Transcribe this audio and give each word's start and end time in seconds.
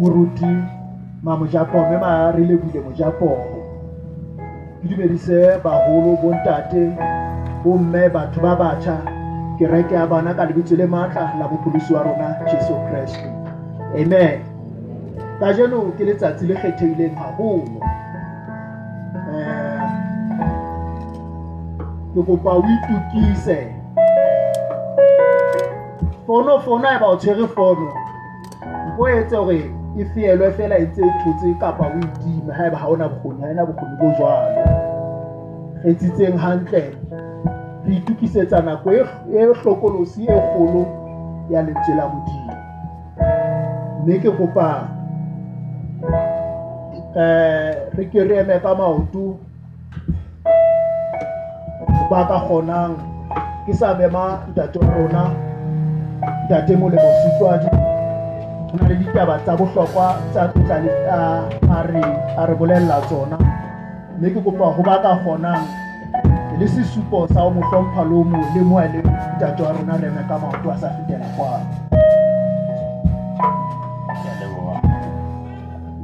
buruti 0.00 0.52
mamuzhakpɔme 1.24 1.96
ma 2.04 2.12
relevwi 2.36 2.68
le 2.74 2.80
muzhakpɔ 2.86 3.28
dumedise 4.88 5.38
baholo 5.64 6.10
bontate 6.22 6.84
bomme 7.62 8.02
batho 8.14 8.38
ba 8.46 8.52
batjha 8.60 8.96
kereke 9.58 9.92
ya 10.00 10.06
bana 10.10 10.30
ka 10.36 10.42
lebitso 10.48 10.74
le 10.80 10.86
maatla 10.94 11.24
la 11.38 11.44
mopolosi 11.50 11.90
wa 11.96 12.00
rona 12.06 12.28
jesu 12.50 12.72
kreste 12.86 13.26
amen 14.00 14.38
kajeno 15.40 15.80
ke 15.98 16.02
letsatsi 16.08 16.44
le 16.48 16.54
kgethehileng 16.56 17.16
haholo 17.20 17.78
ke 22.14 22.20
kopa 22.28 22.50
o 22.60 22.62
itukise 22.72 23.58
fono 26.26 26.54
fono 26.64 26.86
a 26.92 26.96
ba 27.02 27.06
o 27.12 27.16
tshwere 27.20 27.44
fono 27.56 27.88
mpo 28.86 29.02
etse 29.18 29.36
gore 29.44 29.62
e 29.98 30.04
feelwe 30.04 30.50
fela 30.52 30.78
e 30.78 30.86
tse 30.86 31.00
thotse 31.22 31.54
kapa 31.60 31.86
o 31.88 31.98
itima 31.98 32.52
ha 32.54 32.66
eba 32.66 32.78
ha 32.78 32.86
ona 32.92 33.06
bokgoni 33.08 33.40
ha 33.42 33.50
ena 33.50 33.62
bokgoni 33.66 33.94
bo 33.98 34.06
jwalo 34.18 34.62
re 35.84 35.92
tsitseng 35.94 36.38
hantle 36.38 36.82
re 37.86 37.92
itukisetsa 37.96 38.58
nako 38.66 38.88
e 39.34 39.38
hlokolosi 39.62 40.20
e 40.24 40.36
kgolo 40.46 40.82
ya 41.50 41.62
lentswe 41.62 41.94
la 41.94 42.04
modimo 42.08 42.52
mme 44.02 44.18
ke 44.22 44.30
kopa 44.30 44.66
um 46.02 46.10
re 47.96 48.04
ke 48.12 48.24
re 48.24 48.36
eme 48.38 48.56
ka 48.62 48.74
maoto 48.74 49.24
ba 52.10 52.28
ka 52.28 52.38
kgonang 52.46 52.94
ke 53.66 53.72
sa 53.74 53.94
mema 53.98 54.38
ntate 54.50 54.78
rona 54.78 55.22
ntate 56.46 56.76
molemo 56.76 57.10
go 58.70 58.76
na 58.78 58.88
le 58.88 58.96
ditaba 58.96 59.38
tsa 59.44 59.56
bohlokwa 59.58 60.06
tsa 60.32 60.48
kutlwane 60.52 60.90
a 61.08 62.46
re 62.46 62.54
bolelela 62.54 62.98
tsona 63.08 63.36
mme 64.18 64.30
ke 64.30 64.40
kopa 64.44 64.74
go 64.76 64.82
baka 64.82 65.02
ka 65.02 65.16
kgonang 65.18 65.66
le 66.58 66.66
sesupo 66.68 67.26
sa 67.34 67.44
o 67.46 67.50
mohlompha 67.50 68.04
le 68.04 68.14
o 68.14 68.24
mo 68.24 68.38
le 68.54 68.60
mo 68.62 68.78
le 68.80 69.02
ntate 69.36 69.62
wa 69.62 69.72
rona 69.72 69.96
reme 69.96 70.22
ka 70.28 70.38
maoto 70.38 70.70
a 70.70 70.76
sa 70.76 70.88
fetela 70.90 71.26
kwano 71.36 71.66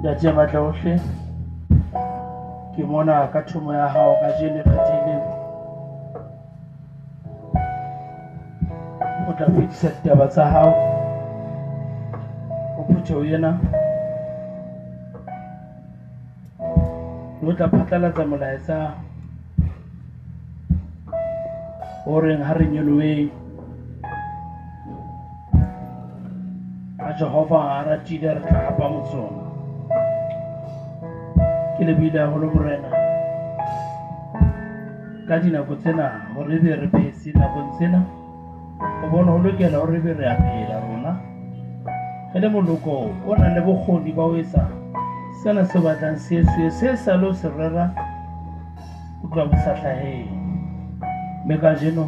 ntate 0.00 0.32
matlaohle 0.32 0.94
ke 2.76 2.82
mona 2.86 3.26
ka 3.32 3.40
thomo 3.46 3.72
ya 3.74 3.86
gago 3.94 4.14
ka 4.20 4.28
jene 4.40 4.60
kgathileng 4.62 5.26
o 9.28 9.32
tla 9.36 9.46
fetisa 9.54 9.88
ditaba 9.88 10.26
tsa 10.26 10.44
gago 10.50 10.95
چوینا 13.08 13.50
نو 13.50 13.54
ta 17.58 17.64
iya, 17.64 17.68
nah. 17.70 17.76
patala 17.84 18.10
za 18.16 18.22
mulaisa 18.32 18.76
orin 22.06 22.42
harin 22.42 22.74
yulwe 22.76 23.12
a 26.98 27.08
jehova 27.18 27.60
a 27.74 27.76
racidar 27.88 28.38
ka 28.46 28.54
haba 28.66 28.86
musu 28.94 29.22
kilibi 31.78 32.08
da 32.14 32.22
huluburena 32.30 32.90
ka 35.30 35.36
dinako 35.42 35.74
tsena 35.80 36.06
gore 36.34 36.56
be 36.62 36.70
re 36.80 36.88
phese 36.94 37.30
nakong 37.40 37.70
tsena 37.78 38.00
o 39.06 39.06
bona 39.14 39.38
ene 42.36 42.48
moloko 42.52 42.92
o 43.26 43.32
na 43.40 43.48
le 43.54 43.60
bokgoni 43.64 44.12
ba 44.12 44.24
o 44.28 44.34
etsa 44.36 44.68
sena 45.42 45.64
se 45.64 45.78
batlang 45.80 46.18
seetsue 46.20 46.68
se 46.78 46.88
sale 47.04 47.24
o 47.28 47.32
se 47.34 47.48
rera 47.48 47.86
o 49.24 49.28
tlwa 49.30 49.44
bosatlhageng 49.50 50.28
mme 51.44 51.56
ka 51.62 51.70
jeno 51.80 52.04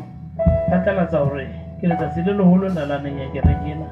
phatlalatsa 0.69 1.19
gore 1.25 1.47
ke 1.81 1.89
letsatsi 1.89 2.21
le 2.29 2.33
legolo 2.39 2.69
nalaneng 2.77 3.17
ya 3.23 3.29
kerekena 3.41 3.87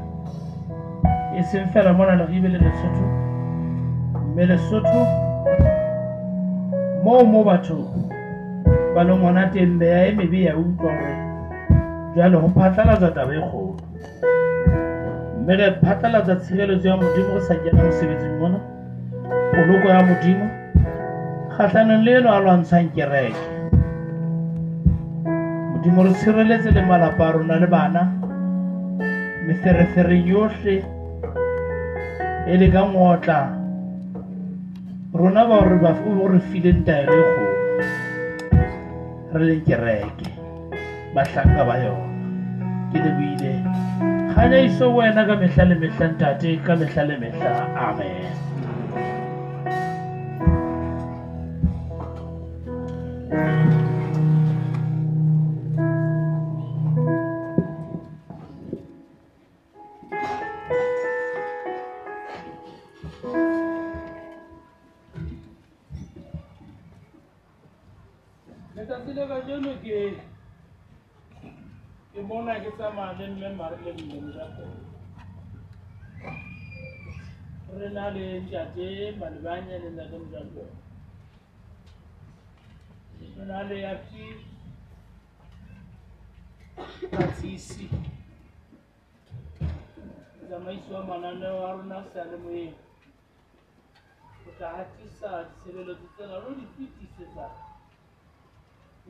e 1.41 1.43
seng 1.49 1.73
fela 1.73 1.93
mo 1.97 2.05
na 2.05 2.15
le 2.21 2.25
go 2.29 2.33
ebile 2.39 2.59
lesotho 2.65 3.07
mme 4.31 4.45
lesotho 4.53 5.01
moo 7.05 7.25
mo 7.33 7.41
batho 7.49 7.81
ba 8.95 9.01
le 9.09 9.13
ngwana 9.17 9.49
teng 9.57 9.79
beya 9.81 10.01
e 10.13 10.13
mebe 10.13 10.39
ya 10.45 10.53
utlwa 10.57 10.93
gore 10.99 11.17
jwale 12.15 12.37
go 12.41 12.49
phatlalatsa 12.61 13.09
taba 13.17 13.33
e 13.33 13.41
kgolo 13.49 13.86
mere 15.47 15.79
phata 15.81 16.09
la 16.11 16.21
tsa 16.23 16.35
tshireletso 16.43 16.89
ya 16.91 16.97
modimo 17.01 17.29
go 17.39 17.41
sa 17.47 17.55
kena 17.63 17.83
mosebetsing 17.87 18.35
mono 18.43 18.59
poloko 19.55 19.87
ya 19.95 20.01
modimo 20.09 20.47
kgatlhanong 21.55 22.03
le 22.07 22.13
eno 22.19 22.31
a 22.35 22.39
lwantshang 22.45 22.89
kereke 22.97 23.45
modimo 25.71 26.03
re 26.07 26.13
tshireletse 26.23 26.71
le 26.75 26.83
malapa 26.91 27.29
a 27.59 27.67
bana 27.75 28.03
meferefereng 29.47 30.27
yotlhe 30.35 30.77
e 32.53 32.59
le 32.59 32.67
ka 32.75 32.83
ngotla 32.91 33.39
rona 35.15 35.43
bao 35.51 35.65
re 36.35 36.41
fileng 36.51 36.83
taelo 36.89 37.21
e 37.23 37.87
re 39.39 39.45
leng 39.51 39.63
kereke 39.69 40.27
ba 41.15 41.23
yona 41.31 42.05
ke 42.91 44.16
kganyaiso 44.37 44.85
wena 44.95 45.25
ka 45.29 45.35
mehla 45.41 45.65
le 45.69 45.75
mehla 45.83 46.07
ntate 46.13 46.51
ka 46.65 46.73
mehla 46.81 47.03
le 47.09 47.17
mehla 47.23 47.53
amen 47.89 48.35
thank 53.31 53.81
you 53.81 53.86
len 73.19 73.39
men 73.41 73.55
mare 73.59 73.77
le 73.85 73.93
mlenirako 73.99 74.65
re 77.83 77.89
na 77.95 78.03
le 78.17 78.25
ntate 78.47 78.87
bane 79.21 79.39
ba 79.47 79.53
nyane 79.67 79.87
ntate 79.95 80.17
mjako 80.25 80.65
le 83.71 83.79
api 83.93 84.23
tatsisi 87.15 87.87
tsamaiso 90.49 90.89
wa 90.97 91.03
mananeo 91.13 91.59
a 91.71 91.73
rona 91.77 91.99
sealemoeng 92.11 92.77
go 94.43 94.51
tla 94.59 94.69
gatisa 94.77 95.29
ditshebeletso 95.49 96.07
tsela 96.15 96.37
re 96.45 96.53
di 96.63 96.69
fetisetsa 96.83 97.47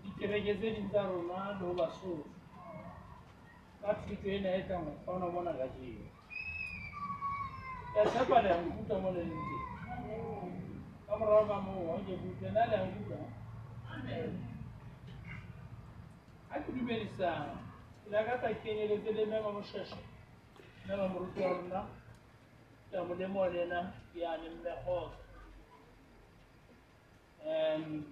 dikereke 0.02 0.52
tse 0.58 0.68
ding 0.78 0.88
tsa 0.94 1.00
rona 1.10 1.38
le 1.58 1.74
go 1.82 2.30
Kati 3.86 4.02
kichwa 4.16 4.32
ina 4.32 4.50
heta 4.50 4.78
mfano 4.78 5.30
mwana 5.30 5.52
gaji. 5.52 5.98
Ya 7.96 8.06
sapa 8.10 8.42
na 8.42 8.58
mkuta 8.58 8.94
mwana 8.98 9.20
nje. 9.20 9.58
Kama 11.06 11.26
roba 11.26 11.56
mu 11.64 11.72
wanje 11.92 12.12
kuta 12.22 12.48
na 12.50 12.66
la 12.66 12.84
mkuta. 12.84 13.16
Aki 16.50 16.72
dubeni 16.72 17.10
sana. 17.18 17.52
Ila 18.06 18.24
kata 18.24 18.54
kenye 18.54 18.86
lezele 18.86 19.24
mema 19.24 19.52
mshasha. 19.52 19.96
Mema 20.88 21.08
mrutu 21.08 21.42
wa 21.42 21.54
mna. 21.62 21.86
Ya 22.92 23.04
mdemo 23.04 23.42
alena 23.44 23.92
ya 24.14 24.36
ni 24.36 24.48
mmehoz. 24.48 25.10
Um, 27.48 28.04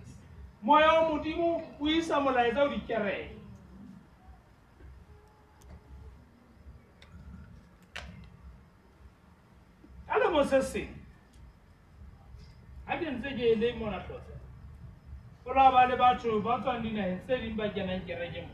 Moya 0.61 1.07
mutimu 1.09 1.63
modimo 1.79 1.79
o 1.79 1.87
isa 1.87 2.19
alamosese 10.09 10.87
akense 12.87 13.29
je 13.37 13.43
ele 13.53 13.73
mona 13.79 13.99
tota 13.99 14.33
fola 15.43 15.71
ba 15.71 15.85
le 15.87 15.95
batho 15.97 16.31
ba 16.45 16.59
tswang 16.61 16.81
dinageng 16.83 17.21
tse 17.25 17.35
ding 17.41 17.55
ba 17.57 17.65
kenang 17.73 18.05
kereke 18.07 18.41
mo 18.47 18.53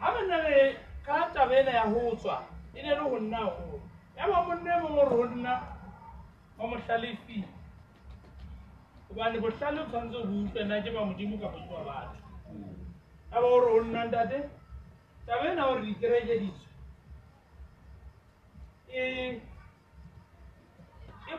ga 0.00 0.08
ba 0.14 0.20
nna 0.24 0.36
le 0.44 0.56
ka 1.06 1.28
taba 1.34 1.54
ena 1.60 1.70
ya 1.72 1.84
go 1.92 2.14
tswa 2.16 2.46
e 2.74 2.82
ne 2.82 2.90
le 2.94 3.02
go 3.10 3.18
nna 3.18 3.40
go 3.44 3.80
ya 4.16 4.24
ba 4.30 4.46
monne 4.46 4.70
mongwe 4.82 5.04
go 5.10 5.22
nna 5.36 5.52
ba 6.58 6.62
mo 6.70 6.76
hlalefile 6.78 7.48
botlhale 9.42 9.80
tshwanetse 9.90 10.18
go 10.26 10.32
utlwena 10.46 10.82
ke 10.84 10.90
ba 10.94 11.00
modimo 11.04 11.36
ka 11.42 11.48
modimo 11.50 11.74
wa 11.74 11.84
batho 11.90 12.18
ya 13.30 13.36
ba 13.42 13.48
gore 13.48 13.66
go 13.72 13.78
nna 13.84 14.00
ntate 14.08 14.38
taba 15.26 15.44
ena 15.50 15.66
gore 15.66 15.80
dikereke 15.82 16.34
ditswe 16.40 16.67
e 18.92 19.40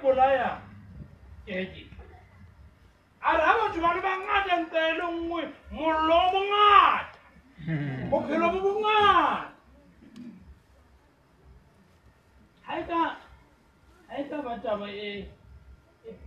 bolaya 0.02 0.62
e, 1.48 1.54
e 1.62 1.66
keke 1.66 1.90
a 3.22 3.32
re 3.32 3.40
ga 3.44 3.54
batho 3.62 3.80
ba 3.82 3.94
le 3.96 4.02
bangata 4.06 4.54
ntse 4.62 4.78
e 4.90 4.94
le 4.98 5.06
nngwe 5.16 5.42
mollo 5.76 6.14
o 6.18 6.28
bongata 6.32 7.20
bophelo 8.10 8.46
bo 8.54 8.60
bongata 8.60 9.54
ga 12.88 13.04
e 14.20 14.24
ka 14.30 14.38
ba 14.46 14.54
taba 14.64 14.88
e 15.06 15.30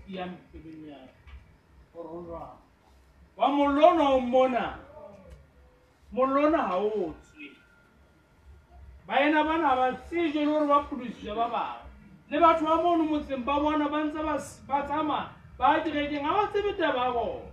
tiang 0.06 0.34
pelong 0.52 0.84
ya 0.88 0.98
gore 1.94 2.18
jwang 2.26 2.54
wa 3.38 3.46
mollo 3.56 3.82
o 3.88 3.94
ne 3.96 4.02
o 4.02 4.18
mmona 4.24 4.64
mollo 6.14 6.38
o 6.46 6.50
ne 6.52 6.58
ga 6.66 6.76
o 6.76 6.90
tswe 7.20 7.46
vaina 9.06 9.42
vanhu 9.48 9.66
havasizvo 9.66 10.44
nori 10.44 10.66
vapfurisizva 10.68 11.34
vavava 11.36 11.76
nevatho 12.30 12.64
va 12.66 12.76
mono 12.82 13.04
muzimba 13.10 13.54
vona 13.62 13.86
va 13.94 14.00
ndza 14.04 14.22
va 14.68 14.78
tshama 14.88 15.18
vaakireke 15.58 16.16
nga 16.22 16.32
vatsivita 16.36 16.86
va 16.96 17.06
vona 17.10 17.50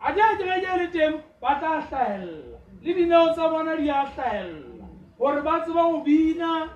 a 0.00 0.12
ti 0.14 0.20
akireke 0.20 0.78
ri 0.78 0.88
temu 0.92 1.18
va 1.42 1.60
ta 1.60 1.70
hlahelela 1.86 2.58
le 2.82 2.92
dineo 2.94 3.32
tsa 3.32 3.48
vona 3.52 3.76
di 3.76 3.86
ya 3.86 4.00
hlahelela 4.12 4.86
gore 5.18 5.42
ba 5.42 5.60
tseba 5.60 5.82
go 5.90 5.98
bina 6.00 6.68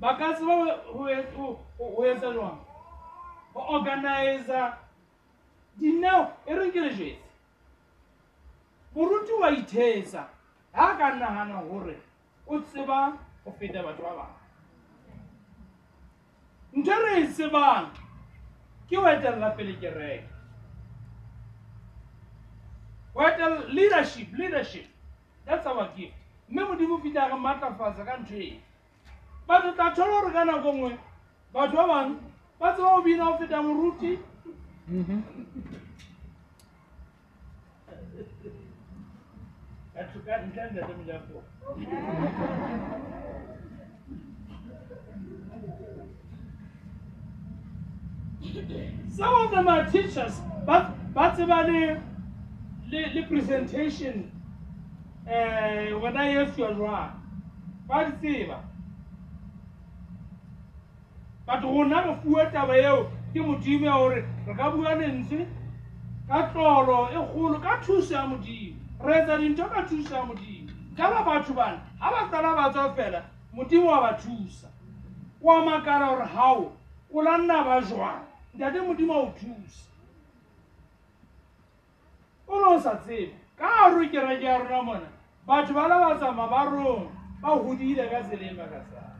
ba 0.00 0.16
ka 0.18 0.32
tseba 0.34 0.54
go 0.92 1.08
e-, 1.08 2.10
etsa 2.10 2.32
jang 2.34 2.58
go 3.54 3.60
organizer 3.76 4.72
dineo 5.78 6.28
e 6.46 6.54
re 6.54 6.70
ke 6.72 6.80
re 6.80 6.90
jetse 6.90 7.20
moruti 8.94 9.32
wa 9.32 9.50
ithesa 9.50 10.28
ga 10.74 10.96
ka 10.98 11.14
nnagana 11.14 11.62
gore 11.68 12.07
o 12.48 12.60
tseba 12.60 12.98
go 13.44 13.50
feta 13.58 13.80
batho 13.86 14.02
ba 14.04 14.12
bangwe 14.14 14.34
ntho 16.78 16.92
e 16.96 17.02
re 17.04 17.12
e 17.22 17.26
tsebang 17.32 17.90
ke 18.88 18.96
o 18.98 19.04
etelela 19.04 19.50
pele 19.56 19.72
kereke 19.74 20.24
leadership 23.76 24.28
leadership 24.38 24.86
that's 25.44 25.66
our 25.66 25.92
gift 25.96 26.14
mme 26.48 26.64
modimo 26.68 26.96
fitla 27.02 27.24
re 27.30 27.34
maatlafatsa 27.44 28.02
ka 28.08 28.14
ntho 28.22 28.34
ee 28.46 28.56
batho 29.48 29.70
tla 29.76 29.86
thola 29.96 30.12
gore 30.20 30.32
ka 30.36 30.42
nako 30.48 30.68
e 30.68 30.72
nngwe 30.76 30.90
batho 31.52 31.76
ba 31.76 31.84
bangwe 31.90 32.16
ba 32.60 32.66
tseba 32.72 32.90
go 32.94 33.00
bina 33.06 33.24
go 33.28 33.34
feta 33.38 33.58
moruti 33.64 34.10
ka 39.94 40.02
tlhoka 40.10 40.34
ntle 40.46 40.62
ntlatemojako 40.70 41.36
Some 49.10 49.34
of 49.34 49.50
them 49.50 49.66
are 49.68 49.90
teachers, 49.90 50.32
but 50.64 50.92
but 51.12 51.38
about 51.40 51.66
the, 51.66 52.00
the, 52.90 53.02
the 53.14 53.22
presentation 53.26 54.30
uh, 55.26 55.86
when 56.00 56.16
I 56.16 56.36
ask 56.42 56.56
you 56.56 56.64
why 56.66 57.10
but 57.88 58.14
see, 58.22 58.48
but 61.46 61.64
when 61.74 61.92
I'm 61.92 62.20
fuwa 62.20 62.50
taba 62.52 62.76
eo 62.82 63.10
you, 63.34 63.58
the 63.62 63.70
ya 63.84 63.98
gore 63.98 64.24
re 64.46 64.54
government 64.54 64.84
bua 65.28 65.38
lentswe 65.38 65.46
ka 66.28 66.50
tlolo 66.52 67.08
e 67.12 67.18
kgolo 67.18 67.60
ka 67.62 67.80
thuso 67.82 68.12
ya 68.14 68.26
modimo 68.26 68.76
re 69.04 69.14
etsa 69.18 69.38
dintho 69.38 69.64
ka 69.72 69.82
thuso 69.86 70.14
ya 70.14 70.24
ka 70.98 71.08
ba 71.10 71.22
batho 71.24 71.54
bana 71.54 71.80
ga 71.98 72.10
ba 72.10 72.30
sala 72.30 72.56
batswa 72.56 72.94
fela 72.94 73.22
modimo 73.54 73.86
wa 73.86 74.00
ba 74.00 74.18
thusa 74.18 74.66
o 75.40 75.46
amakala 75.52 76.06
gore 76.08 76.26
gao 76.34 76.72
o 77.12 77.22
la 77.22 77.36
nna 77.38 77.62
ba 77.64 77.80
jwang 77.80 78.24
ntate 78.54 78.80
modimo 78.80 79.14
a 79.14 79.18
o 79.22 79.28
thusa 79.30 79.86
o 82.48 82.58
ne 82.60 82.66
o 82.74 82.80
sa 82.80 82.96
tsebe 82.98 83.34
ka 83.56 83.66
aro 83.84 84.08
kereke 84.10 84.44
ya 84.44 84.58
rona 84.58 84.82
mona 84.82 85.06
batho 85.46 85.72
ba 85.72 85.86
la 85.88 85.98
ba 86.08 86.14
tsama 86.18 86.48
ba 86.50 86.64
rona 86.64 87.06
ba 87.42 87.54
godile 87.62 88.10
ka 88.10 88.20
tseleng 88.22 88.56
ba 88.56 88.66
ka 88.66 88.78
tsaa 88.90 89.14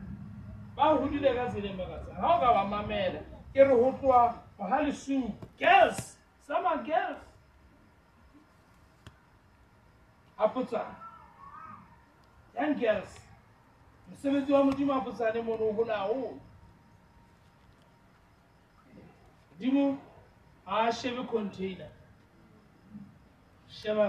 ba 0.75 0.97
godile 0.99 1.33
ka 1.35 1.47
tseleng 1.47 1.77
ba 1.77 1.85
ka 1.87 1.97
tsaa 2.03 2.21
ga 2.21 2.27
o 2.27 2.39
ka 2.39 2.53
ba 2.53 2.63
mamela 2.67 3.21
ke 3.53 3.63
re 3.63 3.75
go 3.75 3.91
tloa 4.01 4.35
goga 4.57 4.81
lesumo 4.83 5.31
girls 5.57 6.17
summer 6.43 6.83
girls 6.83 7.23
a 10.37 10.47
potsana 10.53 11.08
angels 12.59 13.19
msebenzi 14.11 14.51
wa 14.53 14.63
modimo 14.63 14.93
apotsane 14.93 15.41
mono 15.41 15.71
go 15.77 15.85
nao 15.85 16.39
modimo 19.51 19.97
ga 20.65 20.77
a 20.87 20.91
shebe 20.93 21.23
container 21.23 21.89
sheba 23.67 24.07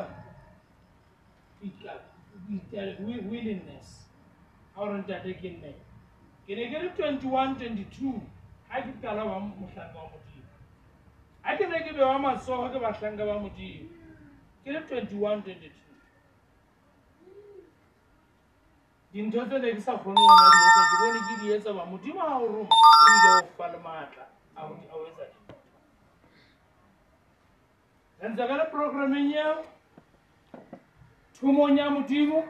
willingness 3.31 3.88
ga 4.75 4.81
ore 4.82 4.94
ntate 4.99 5.32
ke 5.41 5.49
nne 5.50 5.73
ke 6.47 6.55
ne 6.55 6.64
ke 6.70 6.79
re 6.82 6.88
twenty-one 6.97 7.55
twenty-two 7.58 8.17
ga 8.70 8.76
ke 8.85 8.93
kala 9.02 9.25
wa 9.25 9.38
motlhanka 9.41 9.99
wa 10.02 10.08
modimo 10.14 10.52
ga 11.44 11.56
ke 11.58 11.67
ne 11.70 11.79
ke 11.85 11.91
bewa 11.97 12.19
matsogo 12.19 12.67
ke 12.73 12.79
batlhanka 12.85 13.23
ba 13.29 13.35
modimo 13.44 13.88
ke 14.64 14.70
twenty-one 14.88 15.43
twenty-two 15.43 15.89
dintho 19.12 19.45
tse 19.47 19.59
ne 19.59 19.73
di 19.75 19.81
sa 19.81 19.95
kgone 19.99 20.17
ona 20.17 20.51
dietsa 20.55 20.85
ke 20.87 20.97
bone 21.02 21.21
ke 21.26 21.35
di 21.40 21.49
etsa 21.52 21.73
ba 21.73 21.85
modimo 21.85 22.23
ga 22.23 22.37
oroma 22.38 22.71
ebile 22.71 23.31
o 23.38 23.43
fa 23.59 23.67
le 23.67 23.79
maatla 23.83 24.25
a 24.55 24.61
o 24.64 24.73
etsa 24.73 25.25
dintho 25.26 25.26
re 28.21 28.29
ntse 28.29 28.45
ka 28.47 28.55
le 28.55 28.67
programmeng 28.71 29.31
yeo 29.35 29.55
thumong 31.35 31.75
ya 31.79 31.90
modimo 31.90 32.45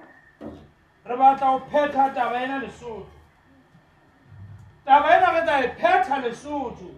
re 1.08 1.14
batla 1.16 1.46
go 1.50 1.58
phetha 1.72 2.10
taba 2.12 2.36
ena 2.44 2.58
lesotho 2.60 3.08
taba 4.84 5.16
ena 5.16 5.28
re 5.32 5.40
tla 5.42 5.64
e 5.64 5.68
phetha 5.80 6.18
lesotho 6.20 6.92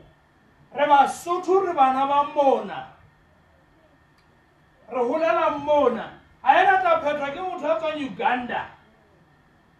re 0.74 0.86
basotho 0.88 1.60
re 1.62 1.72
bana 1.72 2.06
ba 2.06 2.26
mona 2.34 2.78
re 4.90 5.00
golela 5.06 5.50
mona 5.54 6.18
ga 6.42 6.50
ena 6.50 6.80
tla 6.82 6.98
phetwa 7.00 7.30
ke 7.30 7.40
motho 7.40 7.68
a 7.70 7.78
tswang 7.78 8.02
uganda 8.10 8.81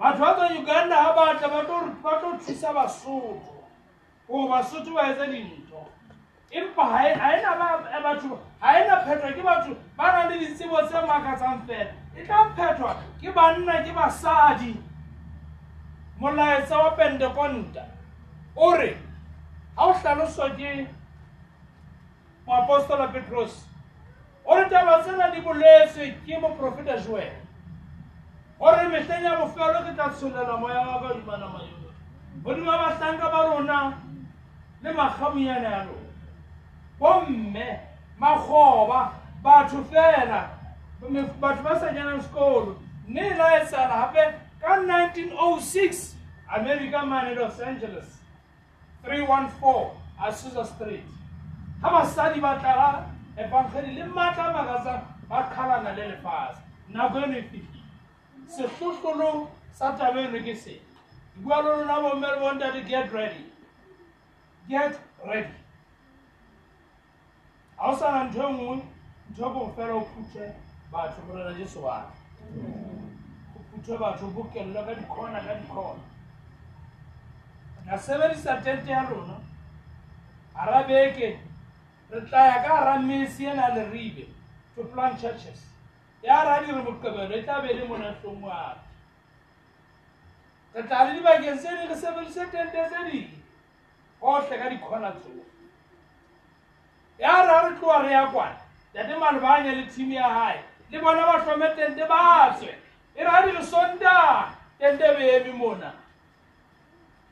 vanhu 0.03 0.19
vaza 0.19 0.49
uganda 0.61 0.97
havatla 0.97 1.49
vatotisa 2.05 2.73
vasutu 2.75 3.41
ko 4.27 4.49
vasutu 4.51 4.95
vaetse 4.95 5.27
dinto 5.27 5.87
impa 6.51 6.83
aenabatho 6.99 8.41
haena 8.61 8.97
phetwa 9.05 9.33
ke 9.33 9.43
batho 9.43 9.77
ba 9.97 10.13
na 10.13 10.31
le 10.31 10.39
ditsebo 10.39 10.83
tse 10.83 11.01
makatsang 11.07 11.67
fela 11.67 11.93
e 12.17 12.23
tla 12.27 12.51
phetwa 12.57 12.95
ke 13.21 13.31
banna 13.35 13.83
ke 13.85 13.93
basadi 13.95 14.77
molaetsa 16.19 16.79
wa 16.79 16.91
pentekonta 16.91 17.87
o 18.57 18.77
re 18.77 18.99
ga 19.77 19.83
o 19.85 19.93
tlhaloswa 19.93 20.51
ke 20.51 20.89
moapostola 22.47 23.09
petros 23.09 23.67
o 24.45 24.55
re 24.57 24.69
taba 24.69 24.99
tsena 25.03 25.31
di 25.31 25.41
boletswe 25.41 26.11
ke 26.27 26.39
moprofeta 26.41 26.97
joela 27.07 27.42
gore 28.63 28.89
mehleng 28.89 29.25
ya 29.25 29.37
bofelo 29.41 29.83
ke 29.87 29.93
tla 29.97 30.09
tsholela 30.09 30.57
moya 30.61 30.87
wa 30.87 30.99
ka 31.03 31.15
imana 31.15 31.47
maemo 31.53 31.89
bodimo 32.45 32.71
ba 32.71 32.79
bahlanka 32.89 33.29
ba 33.33 33.43
rona 33.45 33.99
le 34.83 34.91
makgamoyana 34.93 35.69
ya 35.71 35.81
rona 35.83 36.03
bomme 36.99 37.81
makgoba 38.21 39.11
batho 39.43 39.83
fela 39.91 40.47
batho 41.41 41.63
ba 41.63 41.75
sa 41.75 41.91
kenang 41.91 42.23
sekolo 42.23 42.79
mme 43.09 43.35
la 43.37 43.51
etsala 43.59 44.13
gape 44.15 44.25
ka 44.63 44.67
1906 44.79 46.15
america 46.55 47.03
mane 47.03 47.35
los 47.35 47.61
angeles 47.61 48.23
314 49.03 49.91
asusa 50.23 50.65
street 50.65 51.07
ga 51.83 51.91
basadi 51.91 52.41
ba 52.41 52.55
tlala 52.63 53.05
epankgeli 53.37 53.99
le 53.99 54.05
maatla 54.07 54.55
makatsang 54.55 55.03
ba 55.29 55.43
kgalana 55.51 55.97
le 55.99 56.05
lefatshe 56.15 56.61
nako 56.89 57.19
eno 57.27 57.39
e 57.39 57.43
fitlhile 57.43 57.82
sehlohlolo 58.55 59.49
sa 59.73 59.93
tabeno 59.97 60.39
ke 60.45 60.55
se 60.57 60.77
dibua 61.37 61.63
le 61.65 61.71
lona 61.85 61.99
bomme 62.03 62.27
le 62.29 62.39
bontate 62.41 62.85
get 62.87 63.13
ready 63.13 63.45
get 64.69 64.99
ready 65.25 65.55
ga 67.79 67.87
o 67.93 67.97
sana 67.99 68.21
ntho 68.29 68.43
e 68.49 68.53
nngwe 68.53 68.77
ntho 69.31 69.47
ko 69.55 69.61
fela 69.77 69.93
o 69.95 70.05
phuthe 70.11 70.45
batho 70.91 71.21
borena 71.27 71.53
jesu 71.59 71.79
wane 71.85 72.13
o 73.57 73.63
phuthe 73.71 73.95
batho 74.03 74.27
bokelelo 74.37 74.81
ka 74.87 74.93
dikgona 75.01 75.39
ka 75.47 75.55
dikgona 75.61 76.03
ra 77.89 77.97
sebedisa 78.07 78.53
tente 78.65 78.91
ya 78.93 79.01
rona 79.11 79.37
ara 80.61 80.85
beke 80.89 81.29
re 82.11 82.19
tlaya 82.29 82.63
ka 82.65 82.85
ramesi 82.87 83.47
e 83.47 83.55
na 83.55 83.67
le 83.75 83.83
ribe 83.91 84.29
to 84.77 84.85
plan 84.85 85.17
churches 85.19 85.72
yaraniri 86.23 86.73
mukibiri 86.73 87.43
tabiri 87.47 87.89
muna 87.89 88.15
somwari 88.23 88.81
tatari 90.75 91.19
dibakeng 91.19 91.59
se 91.59 91.69
di 91.69 91.87
re 91.87 91.95
sebedise 91.97 92.47
tente 92.51 92.83
tse 92.89 93.01
dii 93.11 93.31
gotlhe 94.21 94.57
ka 94.59 94.69
dikgona 94.71 95.11
tsoe 95.13 95.45
ya 97.19 97.45
ra 97.47 97.69
re 97.69 97.77
tloa 97.79 98.03
re 98.03 98.13
ya 98.13 98.27
kwana 98.27 98.57
tate 98.93 99.15
malebanya 99.17 99.73
le 99.73 99.83
team 99.87 100.13
ya 100.13 100.29
gae 100.29 100.65
le 100.91 100.99
bona 101.01 101.27
ba 101.27 101.41
tlhome 101.45 101.69
tente 101.77 102.07
ba 102.09 102.55
tswe 102.55 102.79
e 103.15 103.25
ra 103.25 103.43
dire 103.43 103.63
sonda 103.63 104.49
tente 104.79 105.07
beeme 105.19 105.53
mona 105.53 105.95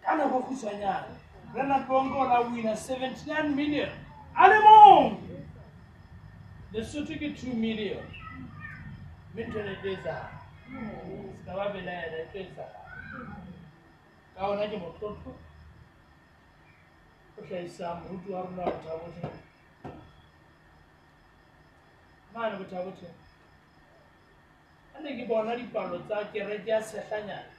ka 0.04 0.14
nako 0.16 0.38
e 0.40 0.42
khutshwanyana 0.42 1.16
renat 1.54 1.87
bonkola 1.87 2.40
wina 2.40 2.76
seventy 2.76 3.30
nine 3.30 3.56
million 3.56 3.90
a 4.37 4.49
le 4.49 4.61
monge 4.61 5.44
lesotho 6.73 7.14
ke 7.18 7.35
two 7.40 7.54
million 7.54 8.19
mitolekeza 9.34 10.25
sikavabelaelekeza 11.38 12.68
kaonaje 14.34 14.76
mutoto 14.78 15.37
ushaisa 17.38 17.94
mhutu 17.94 18.37
aruna 18.37 18.62
kutavute 18.70 19.28
mani 22.34 22.56
kutavute 22.56 23.06
ane 24.99 25.10
ke 25.16 25.25
bona 25.28 25.52
dipalo 25.58 25.96
tsa 26.06 26.18
kereke 26.32 26.70
ya 26.75 26.80
setlanyana 26.90 27.56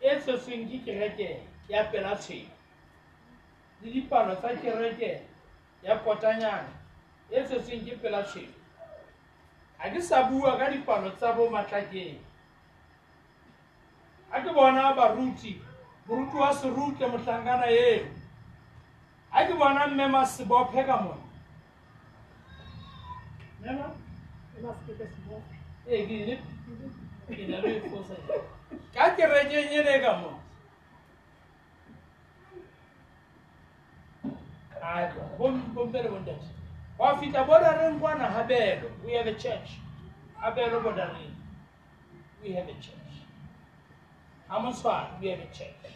e 0.00 0.16
tsetsweng 0.20 0.64
ke 0.72 0.78
kereke 0.86 1.28
ya 1.72 1.80
pelatshwen 1.90 2.46
le 3.82 3.88
dipalo 3.94 4.34
tsa 4.40 4.50
kereke 4.62 5.10
ya 5.86 5.92
potanyana 6.04 6.72
e 7.30 7.42
tsetsweng 7.46 7.80
ke 7.86 7.94
pelatshwen 8.02 8.55
ga 9.82 9.90
ke 9.92 10.00
sa 10.02 10.28
bua 10.32 10.56
ka 10.58 10.70
dipalo 10.72 11.10
tsa 11.16 11.32
bo 11.36 11.50
matlakeng 11.52 12.16
a 14.32 14.40
ke 14.40 14.50
bona 14.54 14.94
baruti 14.96 15.60
moruti 16.08 16.36
wa 16.36 16.50
seruke 16.52 17.04
mohlankana 17.08 17.66
eno 17.68 18.08
a 19.32 19.38
ke 19.46 19.52
bona 19.60 19.86
mme 19.86 20.06
masebophe 20.08 20.80
ka 20.84 20.96
mone 21.02 21.24
ee, 25.88 26.38
ka 28.94 29.04
kerekeng 29.16 29.70
ene 29.78 29.94
ka 30.02 30.12
mone 30.20 30.34
bompele 35.74 36.08
bontate 36.08 36.55
wafika 36.98 37.44
bordering 37.44 38.00
kwana 38.00 38.26
habelo 38.26 38.90
we 39.04 39.16
have 39.16 39.30
a 39.30 39.34
church 39.34 39.70
habelo 40.40 40.80
bordering 40.80 41.34
we 42.44 42.48
have 42.54 42.70
a 42.72 42.74
church 42.74 43.16
amoswana 44.48 45.10
we 45.22 45.30
have 45.30 45.42
a 45.42 45.46
church 45.46 45.94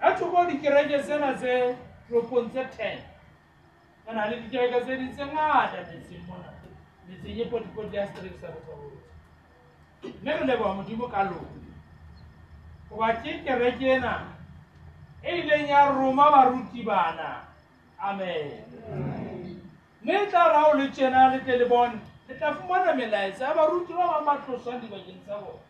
ga 0.00 0.14
thoko 0.16 0.44
dikereke 0.46 0.98
zena 1.02 1.34
tse 1.34 1.76
tropong 2.08 2.48
tse 2.50 2.64
ten 2.76 2.98
re 4.06 4.14
na 4.14 4.26
le 4.26 4.36
dikereke 4.40 4.80
tse 4.84 4.94
di 4.96 5.06
tse 5.12 5.24
ngata 5.26 5.76
metseng 5.88 6.26
mona 6.28 6.50
metseng 7.08 7.38
e 7.40 7.44
potikoti 7.50 7.96
ya 7.96 8.06
strek 8.06 8.36
sa 8.40 8.46
botlhabolo 8.48 9.00
mme 10.22 10.32
re 10.34 10.44
leboga 10.46 10.72
modimo 10.74 11.08
ka 11.08 11.22
lona 11.30 11.74
goba 12.90 13.08
ke 13.22 13.30
kereke 13.44 13.86
ena 13.96 14.14
e 15.22 15.38
ileng 15.38 15.68
ya 15.68 15.90
roma 15.90 16.30
baruti 16.30 16.82
bana 16.82 17.46
amen 17.98 18.50
mme 20.02 20.14
e 20.22 20.26
tla 20.26 20.48
rao 20.48 20.74
le 20.74 20.90
tsena 20.90 21.28
le 21.28 21.42
tle 21.44 21.56
le 21.56 21.66
bone 21.66 22.00
le 22.28 22.36
tla 22.36 22.54
fumana 22.54 22.92
melaetsa 22.92 23.44
ya 23.46 23.54
baruti 23.54 23.92
ba 23.92 24.06
ba 24.12 24.20
matlosang 24.20 24.80
dibakeng 24.80 25.22
tsa 25.24 25.36
bone 25.38 25.60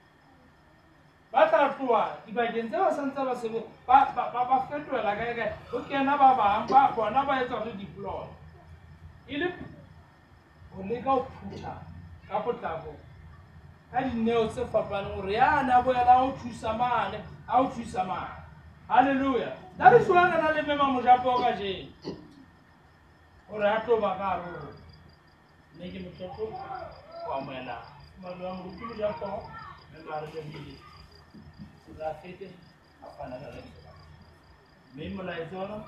ba 1.33 1.49
tla 1.49 1.75
tloa 1.79 2.19
dibakeng 2.27 2.69
tse 2.69 2.77
ba 2.79 2.91
santse 2.91 3.25
ba 3.25 3.35
sebe 3.37 3.61
ba 3.87 4.61
fetoela 4.69 5.17
kaeka 5.17 5.47
go 5.71 5.79
kena 5.89 6.19
ba 6.19 6.35
bang 6.37 6.67
ba 6.69 6.93
bona 6.97 7.23
ba 7.25 7.43
etsa 7.43 7.65
le 7.65 7.73
diploma 7.77 8.27
e 9.27 9.37
le 9.37 9.49
go 10.75 10.83
leka 10.83 11.05
go 11.11 11.25
phutha 11.47 11.81
ka 12.29 12.39
potlako 12.41 12.93
ka 13.93 14.01
dineo 14.03 14.49
tse 14.51 14.67
fapaneng 14.67 15.15
gore 15.15 15.31
yane 15.33 15.71
a 15.73 15.83
boela 15.83 16.03
a 16.07 16.23
o 16.27 16.33
thusa 16.33 16.73
mane 16.75 17.23
a 17.47 17.61
o 17.63 17.69
thusa 17.71 18.05
mane 18.05 18.45
Aleluia! 18.89 19.19
Hallelujah. 19.51 19.57
That 19.79 20.01
is 20.01 20.09
why 20.09 20.31
I 20.31 20.53
live 20.55 20.69
in 20.69 20.79
Mujapoga 20.79 21.59
Jay. 21.59 21.89
Or 23.51 23.59
Rato 23.61 24.01
Bagaro. 24.01 24.71
Make 25.79 25.91
him 25.93 26.07
a 26.07 26.17
chapel. 26.19 26.55
Pamela. 27.29 27.79
Madame 28.23 28.63
Rutu 28.63 28.97
Japon. 28.97 29.43
And 29.95 30.07
Marjorie. 30.07 30.79
La 31.99 32.13
Fete. 32.23 32.49
Apanada. 33.05 33.61
Mimo 34.97 35.25
Laizona. 35.25 35.83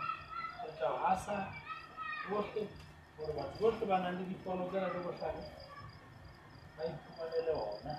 Tata 0.58 0.90
Hasa. 0.98 1.48
Worte. 2.32 2.66
Or 3.18 3.30
what 3.32 3.60
worte 3.60 3.80
banana. 3.86 4.18
Follow 4.44 4.68
Gara 4.72 4.90
Robotani. 4.90 5.44
Aí, 6.80 6.92
como 7.06 7.26
ele 7.34 7.50
é, 7.50 7.84
né? 7.84 7.98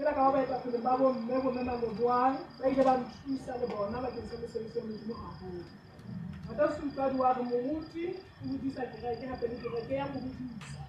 irakava 0.00 0.30
vaitakune 0.36 0.78
bavo 0.86 1.06
mme 1.12 1.36
vome 1.44 1.62
mangodwani 1.68 2.38
vaite 2.60 2.82
vantwisa 2.88 3.52
lebona 3.60 3.96
vakeseeseise 4.04 4.80
mutimu 4.88 5.14
hakulu 5.22 5.62
vatasitati 6.48 7.16
wati 7.22 7.42
muuti 7.50 8.04
uutisa 8.50 8.82
kerekeapeni 8.92 9.56
kerekea 9.62 10.04
kuutisa 10.06 10.80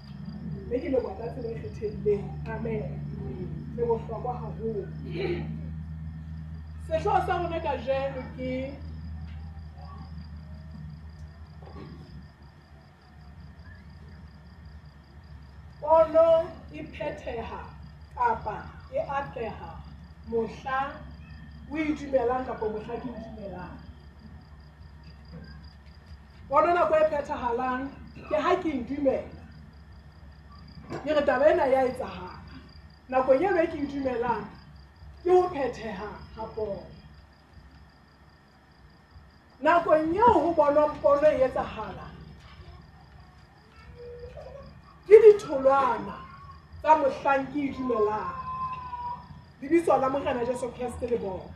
nekilebwatatsilekhethelileng 0.69 2.23
amena 2.53 2.89
le 3.77 3.85
bohlokwa 3.87 4.33
haholo 4.33 4.83
sehlooho 6.87 7.21
sa 7.27 7.33
rona 7.41 7.59
ka 7.65 7.73
jeno 7.85 8.21
ke 8.37 8.51
pono 15.81 16.29
e 16.73 16.83
phetheha 16.93 17.61
kapa 18.17 18.55
e 18.93 18.99
atleha 19.19 19.71
mohla 20.31 20.79
o 21.73 21.77
itumelang 21.89 22.45
kapa 22.49 22.65
mohla 22.73 22.95
ke 23.03 23.07
itumelang 23.15 23.75
pono 26.49 26.71
nako 26.77 26.93
e 27.01 27.05
phethahalang 27.11 27.83
ke 28.29 28.35
ga 28.45 28.53
ke 28.61 28.69
itumela 28.69 29.37
ke 31.03 31.09
re 31.15 31.21
taba 31.27 31.45
ena 31.51 31.65
ya 31.73 31.79
e 31.85 31.89
etsahala 31.91 32.46
nakong 33.07 33.43
e 33.43 33.47
be 33.47 33.67
ke 33.71 33.77
dumelang 33.89 34.43
ke 35.23 35.29
ho 35.31 35.43
phetheha 35.49 36.09
ha 36.35 36.45
bona 36.55 36.83
nakong 39.63 40.11
eo 40.11 40.31
ho 40.35 40.49
bonompono 40.53 41.29
e 41.31 41.39
etsahala 41.47 42.07
ke 45.07 45.15
ditholwana 45.23 46.19
tsa 46.83 46.99
mohlang 46.99 47.45
ke 47.51 47.59
edumelang 47.71 48.35
lebitso 49.61 49.95
la 49.97 50.09
morena 50.09 50.43
jesu 50.43 50.67
kreste 50.75 51.07
le 51.07 51.17
bobo 51.23 51.47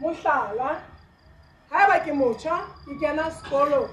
mohlala 0.00 0.72
ha 1.68 1.84
eba 1.84 2.00
ke 2.00 2.12
motjha 2.16 2.64
ke 2.88 2.96
kena 2.96 3.28
sekolo 3.28 3.84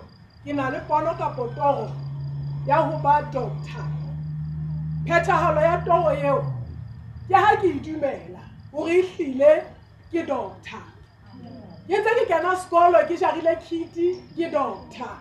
ke 0.47 0.55
na 0.55 0.69
le 0.71 0.79
pono 0.87 1.11
kapo 1.19 1.51
toro 1.59 1.91
ya 2.65 2.77
ho 2.81 2.97
ba 2.99 3.21
doctor 3.31 3.85
phethahalo 5.05 5.61
ya 5.61 5.77
toro 5.85 6.11
eo 6.13 6.53
ke 7.27 7.33
ha 7.35 7.55
ke 7.55 7.73
dumela 7.83 8.39
hore 8.71 8.99
ehlile 9.03 9.63
ke 10.11 10.23
doctor 10.25 10.81
ke 11.87 11.97
ntse 11.99 12.11
ke 12.19 12.23
kena 12.27 12.55
sekolo 12.55 12.99
ke 13.07 13.15
jarile 13.19 13.55
kiti 13.59 14.23
ke 14.35 14.47
doctor 14.51 15.11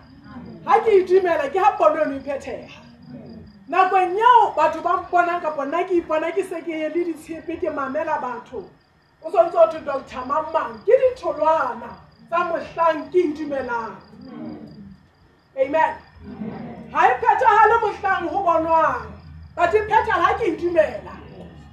ha 0.65 0.79
ke 0.79 1.03
dumela 1.07 1.49
ke 1.51 1.59
ha 1.59 1.75
pono 1.77 2.01
eno 2.07 2.19
phetheha 2.23 2.83
nakong 3.67 4.15
eo 4.15 4.53
batho 4.55 4.79
ba 4.81 5.03
mponang 5.03 5.41
kapo 5.41 5.65
nna 5.65 5.83
ke 5.83 5.93
ipona 5.99 6.31
ke 6.31 6.43
se 6.47 6.61
ke 6.63 6.71
ye 6.71 6.89
le 6.89 7.03
ditshepe 7.11 7.59
ke 7.59 7.69
mamela 7.75 8.21
batho 8.23 8.63
o 9.23 9.27
tshwanetse 9.29 9.57
ho 9.57 9.67
thwe 9.67 9.79
doctor 9.83 10.25
mamang 10.31 10.79
ke 10.87 10.93
ditholwana 11.01 11.91
tsa 12.31 12.43
mohlang 12.47 13.11
ke 13.11 13.19
idumelang 13.19 13.95
amen 15.59 15.93
ha 16.93 17.07
e 17.09 17.13
phethahale 17.19 17.79
mohlang 17.81 18.29
ho 18.29 18.43
bonwang 18.43 19.07
but 19.57 19.73
e 19.73 19.79
phethala 19.89 20.33
ke 20.37 20.53
itumela 20.53 21.17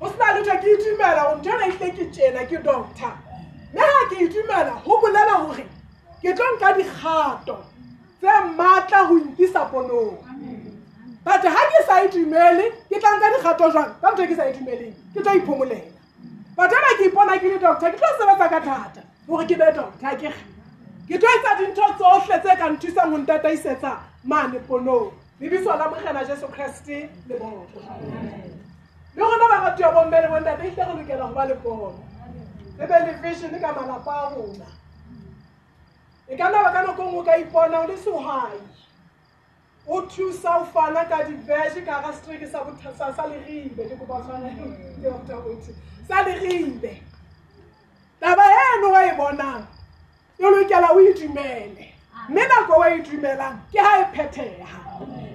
o 0.01 0.09
sena 0.09 0.33
letho 0.33 0.57
ke 0.63 0.67
itumela 0.77 1.25
o 1.33 1.37
nthona 1.39 1.67
ehle 1.69 1.87
e 1.89 1.93
ke 1.93 2.05
tjena 2.13 2.47
ke 2.49 2.63
doctor 2.65 3.13
mme 3.73 3.81
ha 3.81 4.07
ke 4.11 4.21
itumela 4.27 4.75
ho 4.87 4.97
bolela 5.03 5.37
hore 5.45 5.67
ke 6.23 6.35
tlo 6.37 6.45
nka 6.57 6.73
dikgato 6.79 7.57
tse 8.19 8.37
matla 8.57 9.05
ho 9.09 9.15
nkisa 9.19 9.63
ponong 9.69 10.17
but 11.25 11.45
ha 11.45 11.63
ke 11.73 11.81
sa 11.87 12.01
itumele 12.09 12.71
ke 12.89 12.99
tla 13.01 13.17
nka 13.21 13.31
dikgato 13.37 13.71
jwang 13.77 13.93
ka 14.01 14.11
ntho 14.13 14.23
e 14.25 14.27
ke 14.27 14.37
sa 14.37 14.49
itumeleng 14.49 14.95
ke 15.13 15.21
tlo 15.21 15.35
iphomolela 15.37 16.57
but 16.57 16.73
ana 16.73 16.97
ke 16.97 17.05
ipona 17.13 17.37
ke 17.39 17.49
le 17.53 17.59
doctor 17.59 17.93
ke 17.93 17.99
tlo 18.01 18.09
sebetsa 18.19 18.49
ka 18.57 18.61
thata 18.69 19.03
hore 19.29 19.45
ke 19.45 19.55
be 19.61 19.69
doctor 19.69 20.17
ke 21.09 21.19
tlo 21.19 21.29
etsa 21.37 21.57
dintho 21.61 21.87
tsohle 22.01 22.41
tse 22.41 22.57
ka 22.57 22.69
nthusang 22.73 23.13
ho 23.13 23.19
ntataisetsang 23.21 24.09
mane 24.25 24.59
ponong 24.61 25.11
lebiso 25.41 25.77
la 25.79 25.89
mogena 25.89 26.25
jesu 26.27 26.47
kriste 26.49 27.09
le 27.29 27.37
boko 27.37 27.81
le 29.15 29.23
gona 29.23 29.49
baratiwa 29.49 29.93
bommele 29.93 30.29
bontate 30.29 30.69
ile 30.69 30.85
go 30.85 30.95
lokela 30.95 31.27
go 31.29 31.35
ba 31.35 31.45
le 31.47 31.55
pono 31.55 31.95
le 32.79 32.87
be 32.87 32.99
le 32.99 33.19
visione 33.23 33.59
ka 33.59 33.73
malapa 33.73 34.13
a 34.13 34.35
rona 34.35 34.67
e 36.29 36.37
ka 36.37 36.49
naba 36.51 36.73
ka 36.73 36.83
nako 36.83 37.03
e 37.03 37.07
ngwe 37.07 37.21
o 37.21 37.25
ka 37.25 37.37
ipona 37.37 37.81
o 37.81 37.87
le 37.87 37.97
sehai 37.97 38.59
o 39.89 40.03
thusa 40.03 40.57
o 40.61 40.65
fana 40.65 41.09
ka 41.09 41.25
divese 41.25 41.83
ka 41.87 42.01
ga 42.05 42.13
streke 42.13 42.47
sa 42.49 43.27
leribe 43.27 43.89
ke 43.89 43.97
kopatshwanaeoktaboti 43.97 45.73
sa 46.09 46.23
leribe 46.23 47.03
taba 48.21 48.45
eno 48.77 48.93
o 48.93 49.01
e 49.01 49.13
bonang 49.17 49.65
e 50.39 50.43
lokela 50.43 50.93
o 50.93 51.01
itumele 51.01 51.89
mme 52.31 52.41
e 52.41 52.49
nako 52.49 52.73
o 52.81 52.85
e 52.85 53.03
dumelang 53.03 53.59
ke 53.73 53.79
ga 53.79 54.01
e 54.01 54.05
phetega 54.15 54.67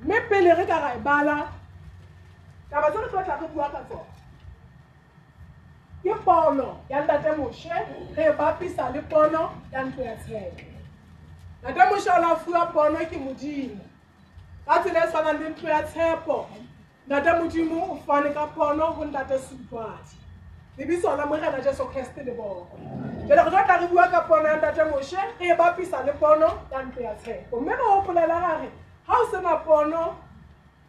mme 0.00 0.18
pele 0.32 0.52
re 0.56 0.64
ka 0.66 0.76
ra 0.80 0.96
e 0.96 1.00
bala 1.04 1.38
yabazɔ 2.70 3.00
ne 3.00 3.06
tɔgɔ 3.08 3.28
akɔbu 3.32 3.60
akazɔ 3.64 3.98
ye 6.04 6.14
kpɔɔnɔ 6.14 6.66
yanda 6.90 7.14
tɛ 7.22 7.36
mo 7.36 7.48
sɛ 7.50 8.14
ne 8.16 8.22
ye 8.22 8.32
ba 8.32 8.52
pisa 8.58 8.90
le 8.94 9.00
kpɔɔnɔ 9.00 9.50
ya 9.72 9.84
sɛ 9.84 10.52
na 11.62 11.70
tɛ 11.70 11.88
mo 11.90 11.96
sɛ 11.96 12.10
ɔla 12.20 12.38
fura 12.38 12.66
kpɔɔnɔ 12.72 13.10
ki 13.10 13.16
mo 13.18 13.32
di 13.34 13.46
yin 13.62 13.80
ati 14.66 14.90
ne 14.92 15.00
sɔ 15.00 15.24
na 15.24 15.32
ne 15.32 15.54
to 15.54 15.66
ya 15.66 15.82
sɛ 15.82 16.22
pɔ 16.24 16.46
na 17.06 17.20
tɛ 17.20 17.40
mo 17.40 17.48
di 17.48 17.68
ka 18.34 18.46
kpɔɔnɔ 18.54 18.94
ho 18.96 19.04
nda 19.04 19.24
tɛ 19.24 19.38
su 19.38 19.56
bibi 20.76 20.96
sɔ 21.00 21.16
la 21.16 21.26
mo 21.26 21.34
yɛ 21.36 21.40
na 21.50 21.58
tɛ 21.58 21.72
sɔ 21.74 21.90
kɛse 21.92 22.24
de 22.24 22.30
bɔ 22.36 22.66
jɛlɛkɔtɔ 23.28 23.66
ta 23.66 23.76
ribu 23.80 23.98
aka 23.98 24.26
kpɔɔnɔ 24.28 24.44
yanda 24.44 24.72
tɛ 24.72 24.90
mo 24.90 24.98
sɛ 24.98 25.18
ne 25.40 25.46
ye 25.46 25.54
le 25.56 25.56
kpɔɔnɔ 26.12 27.00
ya 27.00 27.14
sɛ 27.24 27.44
o 27.52 27.56
mɛ 27.60 27.76
na 27.78 27.84
o 27.96 28.02
pɔnɔ 28.02 28.28
la 28.28 28.40
ha 28.40 28.56
re 28.60 28.70
ha 29.06 29.14
o 29.16 29.26
sɛ 29.30 29.42
na 29.42 29.56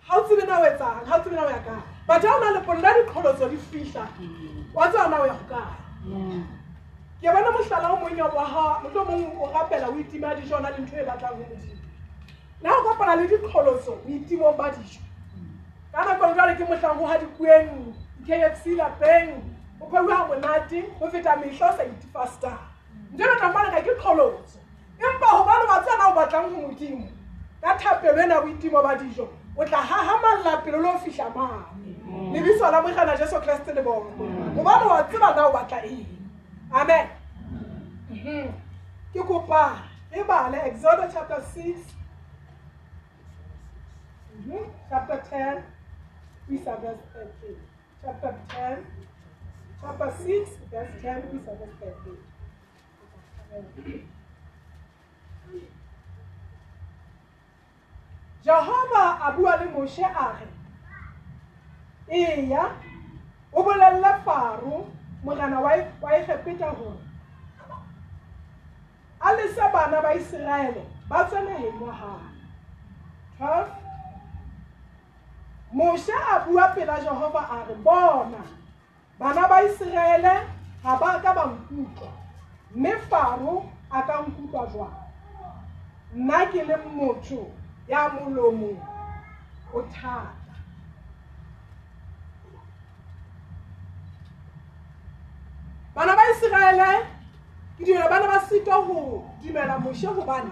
ga 0.09 0.17
o 0.19 0.23
tsebe 0.23 0.43
na 0.47 0.59
o 0.59 0.63
etsang 0.65 1.05
ga 1.05 1.15
o 1.17 1.21
tsebe 1.23 1.35
na 1.35 1.45
o 1.45 1.49
ya 1.49 1.59
kae 1.61 1.73
batho 2.07 2.27
ya 2.27 2.35
o 2.35 2.39
na 2.39 2.49
lepolola 2.49 2.93
dikgolotso 2.93 3.47
di 3.49 3.57
fitlha 3.57 4.07
wa 4.73 4.87
tsea 4.89 5.01
o 5.05 5.09
na 5.09 5.21
o 5.21 5.25
ya 5.25 5.33
go 5.33 5.45
kae 5.49 6.45
ke 7.21 7.29
bona 7.29 7.51
motlala 7.51 7.93
o 7.93 7.95
monye 7.97 8.21
wa 8.21 8.29
ga 8.29 8.81
motlho 8.83 9.05
mongwe 9.05 9.39
o 9.39 9.51
rapela 9.53 9.87
o 9.87 9.97
itima 9.99 10.35
dijo 10.35 10.55
o 10.55 10.59
na 10.59 10.69
le 10.69 10.77
ntho 10.77 10.95
e 10.97 11.05
batlang 11.05 11.35
go 11.37 11.43
modimo 11.43 11.77
nna 12.61 12.71
go 12.73 12.89
kopana 12.93 13.15
le 13.15 13.27
dikgolotso 13.27 13.95
boitimong 14.05 14.57
ba 14.57 14.69
dijo 14.71 14.99
ka 15.93 16.01
nakong 16.05 16.35
jale 16.35 16.55
ke 16.57 16.63
motlhang 16.65 16.97
go 16.97 17.05
ga 17.07 17.17
dikueng 17.21 17.69
kfc 18.25 18.63
lapeng 18.75 19.29
go 19.79 19.85
phewe 19.93 20.07
ga 20.07 20.25
monate 20.27 20.81
go 20.99 21.05
feta 21.09 21.35
metlha 21.37 21.69
o 21.73 21.77
sa 21.77 21.83
itifa 21.85 22.27
star 22.27 22.57
nto 23.13 23.23
e 23.23 23.27
natlang 23.29 23.53
baleka 23.53 23.81
ke 23.85 23.93
kgolotso 24.01 24.57
empa 24.97 25.29
go 25.37 25.43
bale 25.45 25.65
wa 25.69 25.77
tsena 25.85 26.09
o 26.09 26.13
batlang 26.17 26.49
go 26.49 26.57
modimo 26.67 27.05
ka 27.61 27.77
thapelo 27.77 28.21
e 28.23 28.27
na 28.27 28.41
boitimo 28.41 28.81
ba 28.83 28.95
dijo 28.97 29.29
o 29.59 29.65
tla 29.65 29.81
gagamalla 29.83 30.61
pelo 30.63 30.79
le 30.81 30.87
o 30.87 30.99
fitlha 30.99 31.29
mane 31.29 31.97
mm. 32.07 32.31
lebiso 32.33 32.71
la 32.71 32.81
morena 32.81 33.15
jesu 33.17 33.39
kreste 33.41 33.73
le 33.73 33.81
bona 33.81 34.15
gobane 34.55 34.85
wa 34.85 35.03
tseba 35.03 35.35
na 35.35 35.47
o 35.47 35.51
batla 35.51 35.79
eng 35.83 36.07
amen 36.71 37.07
ke 38.07 38.13
mm-hmm. 38.13 39.23
kopa 39.27 39.63
e 40.17 40.23
bale 40.23 40.57
exodus 40.69 41.11
chapter 41.13 41.41
six 41.51 41.75
mm-hmm. 44.35 44.65
chapter 44.89 45.17
ten 45.29 45.55
isa 46.55 46.73
verse 46.81 47.03
thirteen 47.13 47.57
chapter 48.01 48.31
ten 48.47 48.77
chapter 49.81 50.09
six 50.23 50.49
verse 50.71 50.95
ten 51.03 51.19
isa 51.35 51.51
verse 51.59 51.75
thirteen 51.83 52.17
jehova 58.43 59.21
abua 59.25 59.55
le 59.57 59.65
moshe 59.65 60.03
a 60.03 60.33
re 60.37 60.47
eya 62.07 62.71
o 63.51 63.63
bolelele 63.63 64.21
faro 64.23 64.87
morana 65.23 65.59
wa 65.59 65.75
egepeta 66.13 66.71
gore 66.71 67.03
a 69.19 69.33
lese 69.33 69.61
bana 69.73 70.01
ba 70.01 70.13
iseraele 70.15 70.85
ba 71.09 71.25
tsenageng 71.25 71.81
ya 71.81 72.19
gae 73.39 73.65
moshe 75.73 76.13
a 76.33 76.39
bua 76.39 76.67
pela 76.73 76.99
jehova 77.01 77.39
a 77.39 77.63
re 77.67 77.75
bona 77.75 78.43
bana 79.19 79.47
ba 79.47 79.63
iseraele 79.63 80.47
ga 80.83 80.95
ba 80.97 81.19
ka 81.21 81.33
ba 81.33 81.45
nkutlwa 81.45 82.11
mme 82.75 82.95
faro 83.09 83.65
a 83.91 84.01
ka 84.07 84.21
nkutlwa 84.23 84.67
jwang 84.71 84.95
nna 86.15 86.45
ke 86.51 86.63
le 86.63 86.77
motho 86.77 87.58
ya 87.89 88.09
molomo 88.09 88.69
o 89.73 89.81
thata 89.81 90.33
bana 95.95 96.15
ba 96.15 96.21
iseraele 96.31 97.05
ke 97.77 97.85
dumela 97.85 98.09
bana 98.09 98.27
ba 98.27 98.39
sitwa 98.39 98.75
ho 98.85 99.23
dumela 99.41 99.79
moshe 99.79 100.07
hobane 100.07 100.51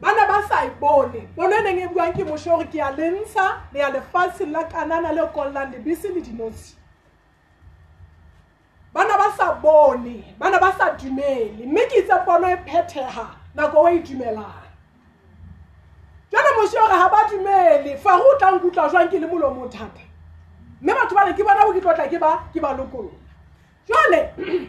bana 0.00 0.26
ba 0.26 0.48
sa 0.48 0.64
e 0.64 0.70
bone 0.80 1.28
pono 1.36 1.52
e 1.56 1.60
neng 1.62 1.78
e 1.78 1.88
buang 1.92 2.12
ke 2.16 2.24
moshe 2.24 2.48
gore 2.48 2.64
ke 2.64 2.78
ya 2.78 2.90
lentsha 2.96 3.60
le 3.72 3.78
ya 3.80 3.90
lefatshe 3.90 4.46
la 4.46 4.64
kanana 4.64 5.12
le 5.12 5.26
kollang 5.34 5.70
lebese 5.70 6.08
le 6.14 6.20
dinotshi 6.20 6.74
bana 8.94 9.16
ba 9.18 9.36
sa 9.36 9.52
bone 9.52 10.34
bana 10.38 10.58
ba 10.58 10.72
sa 10.72 10.96
dumele 10.96 11.66
mme 11.66 11.88
ke 11.92 11.98
itse 12.04 12.14
pono 12.24 12.48
e 12.48 12.56
phethega 12.56 13.44
nako 13.56 13.78
o 13.80 13.88
itumelang 13.90 14.66
jalo 16.30 16.62
moshi 16.62 16.76
ore 16.78 16.98
ga 16.98 17.08
ba 17.08 17.28
dumele 17.30 17.96
fa 17.96 18.16
go 18.18 18.36
tlang 18.38 18.60
kutlwa 18.60 18.88
jwang 18.90 19.08
ke 19.08 19.18
le 19.20 19.26
molo 19.26 19.50
mo 19.54 19.68
thata 19.68 20.04
mme 20.82 20.92
batho 20.92 21.14
bale 21.16 21.32
ke 21.34 21.42
bona 21.42 21.64
bo 21.64 21.72
ke 21.72 21.80
tlotla 21.80 22.08
ke 22.10 22.18
ba 22.20 22.44
ke 22.52 22.60
ba 22.60 22.76
lokolola 22.76 23.10
jale 23.88 24.20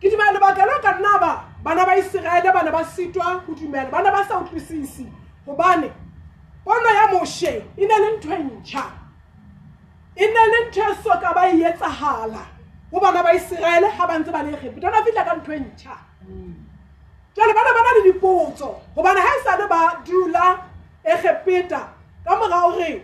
ke 0.00 0.06
dumela 0.12 0.32
lebaka 0.36 0.66
le 0.66 0.80
ka 0.82 0.92
nna 1.00 1.18
ba 1.18 1.44
bana 1.64 1.86
ba 1.86 1.96
iseraele 1.96 2.52
bana 2.52 2.70
ba 2.70 2.84
sitwa 2.84 3.40
go 3.46 3.54
dumela 3.56 3.88
bana 3.90 4.10
ba 4.12 4.20
sa 4.28 4.40
utlwisise 4.44 5.08
gobane 5.46 5.88
pono 6.64 6.88
ya 6.92 7.08
moshe 7.16 7.64
e 7.76 7.86
ne 7.86 7.96
le 7.98 8.16
ntho 8.20 8.28
e 8.28 8.36
ntšha 8.42 8.84
e 10.16 10.26
ne 10.26 10.42
le 10.52 10.68
ntho 10.68 10.84
e 10.84 10.94
soka 11.00 11.32
ba 11.32 11.48
eetsagala 11.48 12.44
go 12.92 13.00
bana 13.00 13.22
ba 13.24 13.32
iseraele 13.32 13.88
ga 13.88 14.06
ba 14.06 14.18
ntse 14.20 14.30
ba 14.30 14.42
le 14.42 14.52
egepetona 14.52 15.00
fitlha 15.04 15.24
ka 15.24 15.34
ntho 15.40 15.52
e 15.52 15.58
ntšha 15.60 15.94
jale 17.36 17.54
bana 17.54 17.72
ba 17.72 17.82
na 17.82 17.90
le 17.92 18.12
dipotso 18.12 18.80
gobane 18.96 19.20
ga 19.20 19.28
e 19.36 19.42
sale 19.44 19.66
ba 19.68 20.00
dula 20.04 20.58
egepeta 21.04 21.88
ka 22.24 22.36
mora 22.36 22.60
gore 22.64 23.02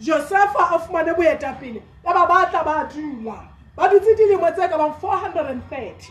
josepha 0.00 0.70
a 0.74 0.78
fumane 0.78 1.14
boeta 1.14 1.52
pele 1.60 1.82
ka 2.02 2.12
ba 2.12 2.26
batla 2.26 2.64
ba 2.64 2.88
dula 2.92 3.42
ba 3.76 3.86
dutse 3.88 4.14
dilemo 4.18 4.50
tse 4.50 4.68
ka 4.68 4.76
bang 4.76 4.94
four 5.00 5.14
hundred 5.16 5.46
and 5.46 5.62
thirty 5.70 6.10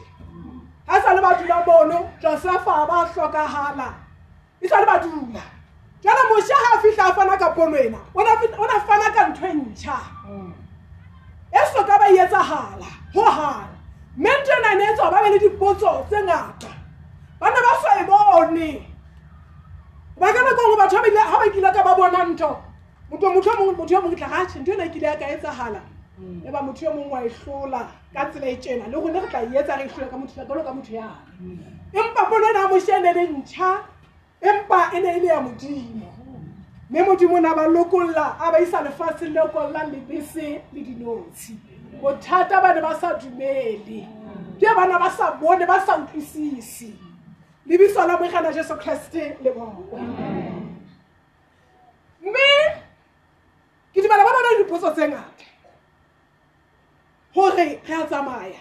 ga 0.87 0.95
e 0.99 1.01
sale 1.03 1.19
ba 1.21 1.35
dula 1.35 1.63
bono 1.67 2.09
josepha 2.23 2.87
ba 2.87 3.05
tlhokagala 3.11 3.93
e 4.63 4.67
sale 4.67 4.85
ba 4.85 4.97
dula 5.03 5.43
jale 5.99 6.21
mošwa 6.31 6.57
ga 6.63 6.79
a 6.79 6.81
fitlha 6.81 7.05
a 7.11 7.13
fana 7.13 7.37
ka 7.37 7.51
pono 7.51 7.75
ena 7.75 7.97
o 8.15 8.23
na 8.63 8.79
fana 8.87 9.11
ka 9.11 9.27
ntho 9.27 9.45
e 9.47 9.53
ntšha 9.53 9.99
e 11.51 11.59
soka 11.75 11.99
ba 11.99 12.07
e 12.07 12.15
etsagala 12.23 12.87
go 13.11 13.21
gala 13.21 13.67
mme 14.15 14.31
ntho 14.31 14.53
e 14.59 14.61
nane 14.63 14.83
e 14.87 14.93
tswa 14.95 15.11
ba 15.11 15.21
be 15.23 15.29
le 15.29 15.39
dipotso 15.39 16.05
tse 16.07 16.23
ngata 16.23 16.76
bana 17.39 17.55
ba 17.55 17.73
sa 17.81 18.01
e 18.01 18.05
bone 18.05 18.85
ba 20.17 20.27
ka 20.33 20.41
nako 20.41 20.61
ngwe 20.65 20.79
batho 20.81 20.97
ga 21.05 21.37
ba 21.37 21.47
kile 21.53 21.69
ka 21.73 21.81
ba 21.85 21.93
bona 21.95 22.19
ntho 22.33 22.51
motho 23.11 23.27
yo 23.87 23.99
e 24.01 24.01
mongwe 24.01 24.17
tla 24.17 24.27
gatšhe 24.27 24.59
ntho 24.59 24.71
yone 24.73 24.89
kile 24.89 25.07
ya 25.07 25.15
ka 25.17 25.25
etsagala 25.29 25.81
mm. 26.17 26.41
e 26.47 26.51
ba 26.51 26.61
motho 26.65 26.85
yo 26.85 26.91
mongwe 26.97 27.11
wa 27.13 27.21
e 27.25 27.29
tlola 27.29 27.81
ka 28.13 28.25
tsela 28.33 28.47
e 28.49 28.57
tsena 28.57 28.87
le 28.89 28.97
gone 29.01 29.19
re 29.21 29.27
tla 29.29 29.41
e 29.41 29.53
etsa 29.53 29.75
re 29.77 29.85
tlola 29.87 30.05
e 30.07 30.09
ka 30.09 30.17
motho 30.17 30.63
ka 30.63 30.73
motho 30.73 30.93
yane 30.93 31.31
mm. 31.39 31.59
empa 31.93 32.23
pono 32.25 32.49
ne 32.53 32.59
a 32.59 32.67
mošhene 32.67 33.13
le 33.13 33.23
ntšha 33.37 33.69
empa 34.41 34.79
e 34.93 34.99
ne 34.99 35.09
e 35.13 35.19
le 35.19 35.27
ya 35.27 35.39
modimo 35.41 36.09
mme 36.89 37.01
modimo 37.05 37.39
na 37.39 37.53
ba 37.53 37.67
lokolola 37.67 38.39
a 38.41 38.51
ba 38.51 38.57
isa 38.61 38.81
lefatsheng 38.81 39.33
le 39.33 39.41
kololang 39.53 39.93
lebese 39.93 40.61
le 40.73 40.81
dinotshi 40.81 41.53
bothata 42.01 42.61
ba 42.61 42.73
ne 42.73 42.81
ba 42.81 42.95
sa 42.97 43.13
dumele 43.13 44.07
mm. 44.09 44.57
ke 44.57 44.69
bana 44.73 44.97
ba 44.99 45.09
sa 45.11 45.31
bone 45.37 45.65
ba 45.69 45.77
sa 45.85 45.97
utlwisise 46.01 47.05
lebiso 47.67 48.07
la 48.07 48.17
moegana 48.17 48.51
jesu 48.51 48.75
kriste 48.77 49.37
le 49.43 49.51
bona 49.51 49.75
mme 52.21 52.47
ke 53.93 54.01
dumela 54.01 54.23
ba 54.23 54.29
bona 54.29 54.51
le 54.51 54.63
diposo 54.63 54.91
tse 54.93 55.07
ngata 55.07 55.47
gore 57.35 57.81
re 57.87 57.95
a 57.95 58.03
tsamaya 58.07 58.59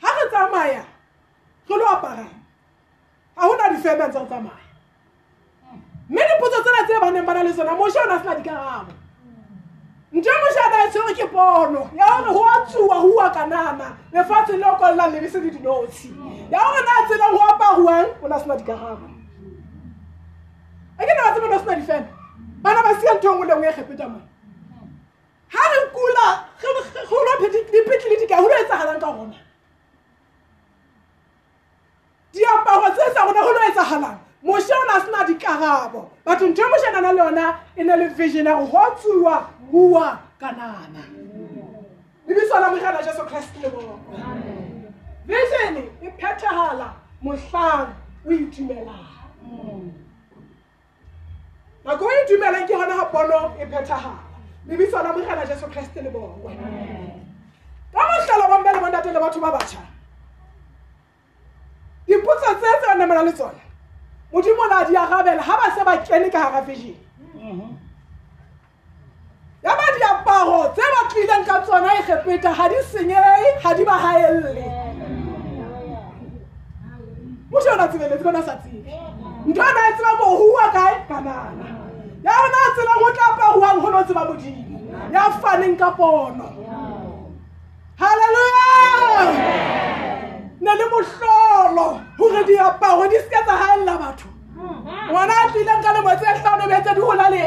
ga 0.00 0.08
re 0.08 0.28
tsamaya 0.30 0.84
re 1.68 1.76
lo 1.76 1.86
aparang 1.88 2.34
ga 3.36 3.46
gona 3.46 3.70
di-famen 3.74 4.10
tsa 4.10 4.20
go 4.20 4.26
tsamaya 4.26 4.66
mme 6.10 6.22
dipotso 6.30 6.62
tsena 6.62 6.86
tse 6.86 7.00
baneng 7.00 7.26
ba 7.26 7.32
na 7.34 7.42
le 7.42 7.52
tsona 7.52 7.74
moshe 7.74 7.98
one 7.98 8.10
a 8.12 8.18
sena 8.22 8.34
dikarabo 8.38 8.92
nte 10.12 10.30
moshe 10.42 10.60
a 10.64 10.68
na 10.70 10.84
e 10.84 10.90
tshwere 10.90 11.14
ke 11.14 11.26
pono 11.26 11.90
ya 11.98 12.06
gore 12.22 12.32
go 12.38 12.42
a 12.46 12.66
tsuwa 12.66 13.02
go 13.02 13.19
panama 13.40 13.96
lefatshe 14.12 14.56
le 14.56 14.64
o 14.66 14.76
kwalelang 14.78 15.10
lebese 15.12 15.40
le 15.40 15.50
dinotshi 15.50 16.08
ya 16.50 16.58
o 16.60 16.80
na 16.86 17.06
tseleng 17.06 17.32
go 17.32 17.42
opaguang 17.50 18.08
o 18.22 18.28
na 18.28 18.38
sena 18.38 18.56
dikarabo 18.56 19.08
a 21.00 21.04
ke 21.06 21.12
nawa 21.16 21.32
tse 21.34 21.40
bona 21.40 21.56
o 21.56 21.60
sena 21.64 21.76
difena 21.80 22.08
bana 22.62 22.82
ba 22.84 23.00
sia 23.00 23.14
ntho 23.16 23.30
ngwe 23.34 23.46
lengwe 23.48 23.66
e, 23.66 23.70
e 23.70 23.72
kgepeta 23.72 24.04
mone 24.08 24.24
ga 25.52 25.62
re 25.70 25.78
kula 25.94 27.54
dipetle 27.72 28.08
le 28.10 28.16
dikae 28.20 28.40
go 28.42 28.48
lo 28.48 28.54
etsagalang 28.60 29.00
ka 29.00 29.08
gona 29.12 29.38
diaparo 32.32 32.90
tse 32.94 33.14
sa 33.14 33.24
gona 33.26 33.40
go 33.42 33.52
lo 33.56 33.60
etsagalang 33.72 34.18
moshe 34.42 34.72
o 34.74 34.84
ne 34.88 34.92
a 34.96 35.00
sena 35.00 35.24
dikarabo 35.28 36.10
batho 36.24 36.44
ntho 36.52 36.60
e 36.62 36.68
moshe 36.72 36.88
nana 36.92 37.12
le 37.12 37.22
yona 37.24 37.46
e 37.76 37.82
ne 37.84 37.96
le 37.96 38.06
vision 38.08 38.46
ya 38.46 38.54
go 38.54 38.66
gotsiwa 38.68 39.44
bua 39.72 40.18
kanana 40.40 41.00
lebiso 42.30 42.58
la 42.58 42.70
mogena 42.70 43.02
jesu 43.02 43.22
kriste 43.26 43.58
leboo 43.60 43.98
visene 45.26 45.84
e 46.00 46.10
phethegala 46.16 46.94
motlhang 47.22 47.88
o 48.26 48.30
itumelang 48.30 49.06
nako 51.84 52.04
o 52.04 52.10
e 52.10 52.24
itumelang 52.24 52.66
ke 52.66 52.74
gona 52.74 52.94
ga 52.96 53.06
pono 53.10 53.54
e 53.58 53.66
phethegala 53.66 54.14
lebiso 54.66 55.02
la 55.02 55.12
mogena 55.12 55.44
jesu 55.46 55.66
kriste 55.66 56.02
leboo 56.02 56.38
ka 57.92 58.00
motlhala 58.00 58.46
bombe 58.48 58.72
le 58.72 58.78
bonate 58.80 59.12
le 59.12 59.18
batho 59.20 59.40
ba 59.40 59.50
batšha 59.50 59.82
dipotso 62.06 62.54
tse 62.54 62.70
tse 62.78 62.86
a 62.92 62.94
namela 62.94 63.22
le 63.22 63.32
tsone 63.32 63.60
modimo 64.32 64.62
o 64.62 64.66
ne 64.68 64.74
a 64.74 64.84
di 64.84 64.96
agabela 64.96 65.42
ga 65.42 65.54
ba 65.58 65.74
se 65.74 65.82
ba 65.84 65.98
kene 66.02 66.30
ka 66.30 66.38
gara 66.38 66.60
vision 66.62 66.94
mm-hmm 67.34 67.79
ya 69.62 69.76
ba 69.76 69.86
diaparo 69.92 70.72
tse 70.72 70.80
ba 70.92 71.00
tlileng 71.12 71.44
ka 71.44 71.60
tsona 71.60 71.92
e 71.94 72.02
kgepeta 72.02 72.52
ga 72.56 72.66
di 72.72 72.76
senyei 72.90 73.60
ga 73.62 73.72
di 73.76 73.84
ba 73.84 73.96
gaelele 74.00 74.64
motho 77.52 77.68
yona 77.68 77.88
tsebeletse 77.88 78.22
kona 78.24 78.40
sa 78.42 78.56
tsebe 78.56 78.92
ntho 79.46 79.60
ona 79.60 79.82
e 79.88 79.92
tseba 79.92 80.12
mohua 80.20 80.64
kae 80.72 80.94
kanana 81.08 81.66
ya 82.24 82.32
ona 82.44 82.60
e 82.68 82.70
tsela 82.72 82.94
go 83.04 83.08
tla 83.12 83.28
paruang 83.36 83.80
go 83.84 83.88
no 83.90 84.04
tseba 84.04 84.24
modimo 84.24 84.80
ya 85.12 85.24
faneng 85.44 85.76
ka 85.76 85.90
pono 85.92 86.46
halleluya 88.00 89.26
nne 90.60 90.72
le 90.78 90.84
motlholo 90.92 92.00
gore 92.16 92.44
diaparo 92.48 93.06
di 93.12 93.16
seke 93.16 93.44
tsa 93.44 93.56
gaelela 93.60 93.96
batho 93.98 94.28
ngwana 95.10 95.34
a 95.44 95.50
tlileng 95.52 95.82
ka 95.84 95.92
lemo 95.92 96.16
tse 96.16 96.34
tlanobetse 96.40 96.94
di 96.94 97.00
gola 97.00 97.28
le 97.28 97.39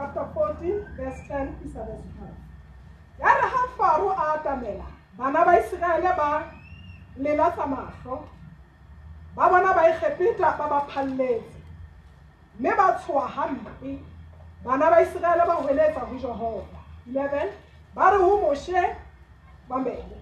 chapter 0.00 0.24
14, 0.32 0.96
verse 0.96 1.20
10 1.28 1.56
is 1.62 1.70
a 1.72 1.78
verse 1.80 2.06
5. 2.18 2.32
ya 3.20 3.28
re 3.34 3.48
ha 3.48 3.68
faru 3.78 4.08
a 4.10 4.34
atamela 4.38 4.84
bana 5.18 5.44
ba 5.44 5.52
iseraele 5.60 6.16
ba 6.16 6.44
lelatsa 7.16 7.66
mahlo 7.66 8.28
ba 9.36 9.48
bona 9.48 9.74
ba 9.74 9.82
ikgepeta 9.90 10.56
ba 10.58 10.66
ba 10.68 10.80
phalletse 10.88 11.44
mme 12.58 12.70
ba 12.76 12.96
tshoa 12.98 13.26
hampe 13.28 13.98
bana 14.64 14.90
ba 14.90 15.02
iseraele 15.02 15.46
ba 15.46 15.54
hweletsa 15.54 16.00
ho 16.00 16.18
jehova 16.18 16.78
11 17.12 17.52
ba 17.94 18.10
re 18.10 18.16
ho 18.18 18.40
moshe 18.40 18.96
ba 19.68 19.76
mele 19.76 20.16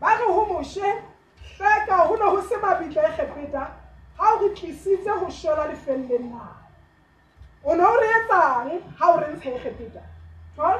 ba 0.00 0.14
re 0.18 0.24
ho 0.24 0.44
moshe 0.46 0.86
feka 1.58 1.96
ho 2.06 2.16
ne 2.16 2.22
ho 2.24 2.40
se 2.42 2.56
mabitla 2.56 3.02
e 3.08 3.12
kgepeta 3.12 3.62
ha 4.18 4.34
o 4.34 4.38
re 4.38 4.54
tlisitse 4.54 5.10
ho 5.10 5.26
shwela 5.30 5.66
lefelleng 5.66 6.30
na 6.30 6.46
o 7.64 7.74
ne 7.74 7.82
o 7.84 7.94
re 8.00 8.06
etsang 8.22 8.80
ha 8.98 9.10
o 9.14 9.20
re 9.20 9.34
ntsha 9.34 9.50
e 9.50 9.58
kgepeta 9.58 10.02
12 10.56 10.78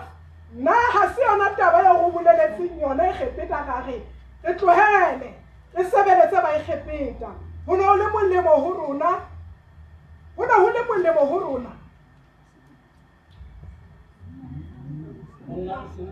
nna 0.54 0.70
ga 0.92 1.14
se 1.14 1.22
yona 1.22 1.56
taba 1.56 1.82
ya 1.82 1.94
go 1.94 2.10
boleletseng 2.10 2.80
yona 2.80 3.08
e 3.10 3.12
kgepeta 3.12 3.58
gage 3.66 4.02
re 4.42 4.52
tlogele 4.54 5.34
re 5.74 5.84
sebeletse 5.84 6.38
ba 6.42 6.50
e 6.58 6.62
kgepeta 6.62 7.30
go 7.66 7.76
ne 7.76 7.84
go 7.84 7.96
le 7.96 8.06
molemo 8.12 8.56
go 8.60 8.72
rona 8.72 9.20
go 10.36 10.44
ne 10.44 10.54
go 10.58 10.68
le 10.68 10.80
molemo 10.84 11.28
go 11.28 11.38
rona 11.40 11.72
go 15.48 15.56
ne 15.56 15.72
go 15.72 16.04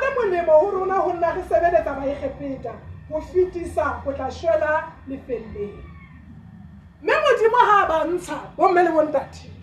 le 0.00 0.10
molemo 0.16 0.60
go 0.60 0.70
rona 0.70 0.98
go 0.98 1.12
nna 1.12 1.30
re 1.34 1.42
sebeletsa 1.44 1.92
ba 2.00 2.04
e 2.08 2.14
kgepeta 2.16 2.72
go 3.10 3.20
fetisa 3.20 4.00
go 4.04 4.12
tla 4.12 4.30
shwela 4.30 4.88
lefelleng 5.06 5.76
mme 7.02 7.14
modimo 7.20 7.58
ga 7.68 7.78
a 7.78 7.86
bantsha 7.88 8.40
bomme 8.56 8.82
le 8.82 8.90
bontate 8.92 9.59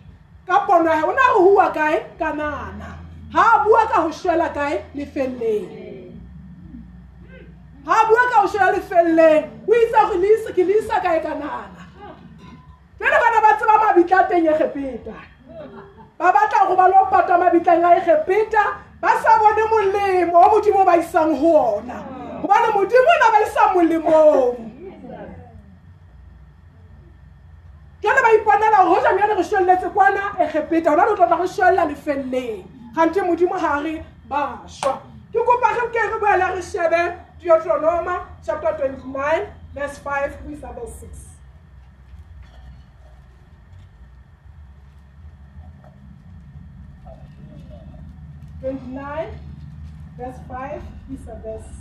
ka 0.48 0.64
pono 0.64 0.88
ya 0.90 1.04
o 1.04 1.12
na 1.12 1.26
ho 1.36 1.44
huwa 1.44 1.68
kae 1.76 2.00
ka 2.20 2.32
nana 2.32 2.92
ha 3.36 3.44
a 3.60 3.64
bua 3.64 3.84
ka 3.92 4.02
ho 4.08 4.10
shwela 4.12 4.48
kae 4.56 4.80
le 4.96 5.06
felleng 5.16 5.74
ha 7.86 7.94
a 8.04 8.08
bua 8.08 8.24
ka 8.32 8.38
ho 8.42 8.48
shwela 8.48 8.72
le 8.78 8.82
felleng 8.92 9.68
o 9.68 9.74
itse 9.76 10.00
ho 10.08 10.16
le 10.16 10.28
isa 10.40 10.52
ke 10.56 10.64
le 10.72 10.80
isa 10.82 11.04
kae 11.04 11.20
ka 11.26 11.36
nana 11.36 11.84
pele 13.00 13.16
bana 13.26 13.42
ba 13.44 13.54
tsama 13.60 13.76
mabitla 13.84 14.24
teng 14.32 14.48
e 14.48 14.54
gepeta 14.64 15.18
ba 16.18 16.32
batla 16.40 16.66
go 16.72 16.76
ba 16.80 16.88
lo 16.94 17.06
pata 17.12 17.38
mabitla 17.44 17.92
a 17.92 17.98
e 18.00 18.06
gepeta 18.08 18.64
ba 19.04 19.20
sa 19.20 19.36
bone 19.44 19.64
molemo 19.76 20.38
o 20.48 20.48
modimo 20.56 20.86
ba 20.88 20.96
isang 21.04 21.36
ho 21.44 21.54
ona 21.84 22.00
ho 22.40 22.48
bana 22.48 22.72
modimo 22.72 23.12
na 23.20 23.28
ba 23.36 23.40
isang 23.44 23.72
molemo 23.76 24.16
jwale 28.02 28.22
ba 28.22 28.32
iponela 28.36 28.84
gore 28.84 29.02
goja 29.02 29.14
bjale 29.18 29.36
go 29.36 29.44
šwelletse 29.44 29.90
kwana 29.94 30.22
egepeta 30.44 30.90
gona 30.92 31.06
le 31.06 31.12
o 31.12 31.16
tlotla 31.16 31.38
go 31.38 31.48
šwella 31.48 31.86
lefelleng 31.90 32.66
gante 32.96 33.22
modimo 33.22 33.58
gare 33.60 34.06
bašwa 34.30 34.94
ke 35.32 35.40
kopa 35.46 35.70
ge 35.78 35.86
ke 35.94 36.04
re 36.12 36.20
boela 36.22 36.52
re 36.54 36.62
shebe 36.62 37.02
deuteronoma 37.42 38.18
chapter 38.46 38.78
29 38.78 39.46
verse 39.74 39.98
5 40.06 40.30
go 40.30 40.54
isa 40.54 40.72
verse 40.74 40.96
6 41.02 41.26
29 48.62 49.26
verse 50.18 50.40
5 50.50 50.82
is 51.14 51.28
a 51.28 51.36
verse 51.44 51.76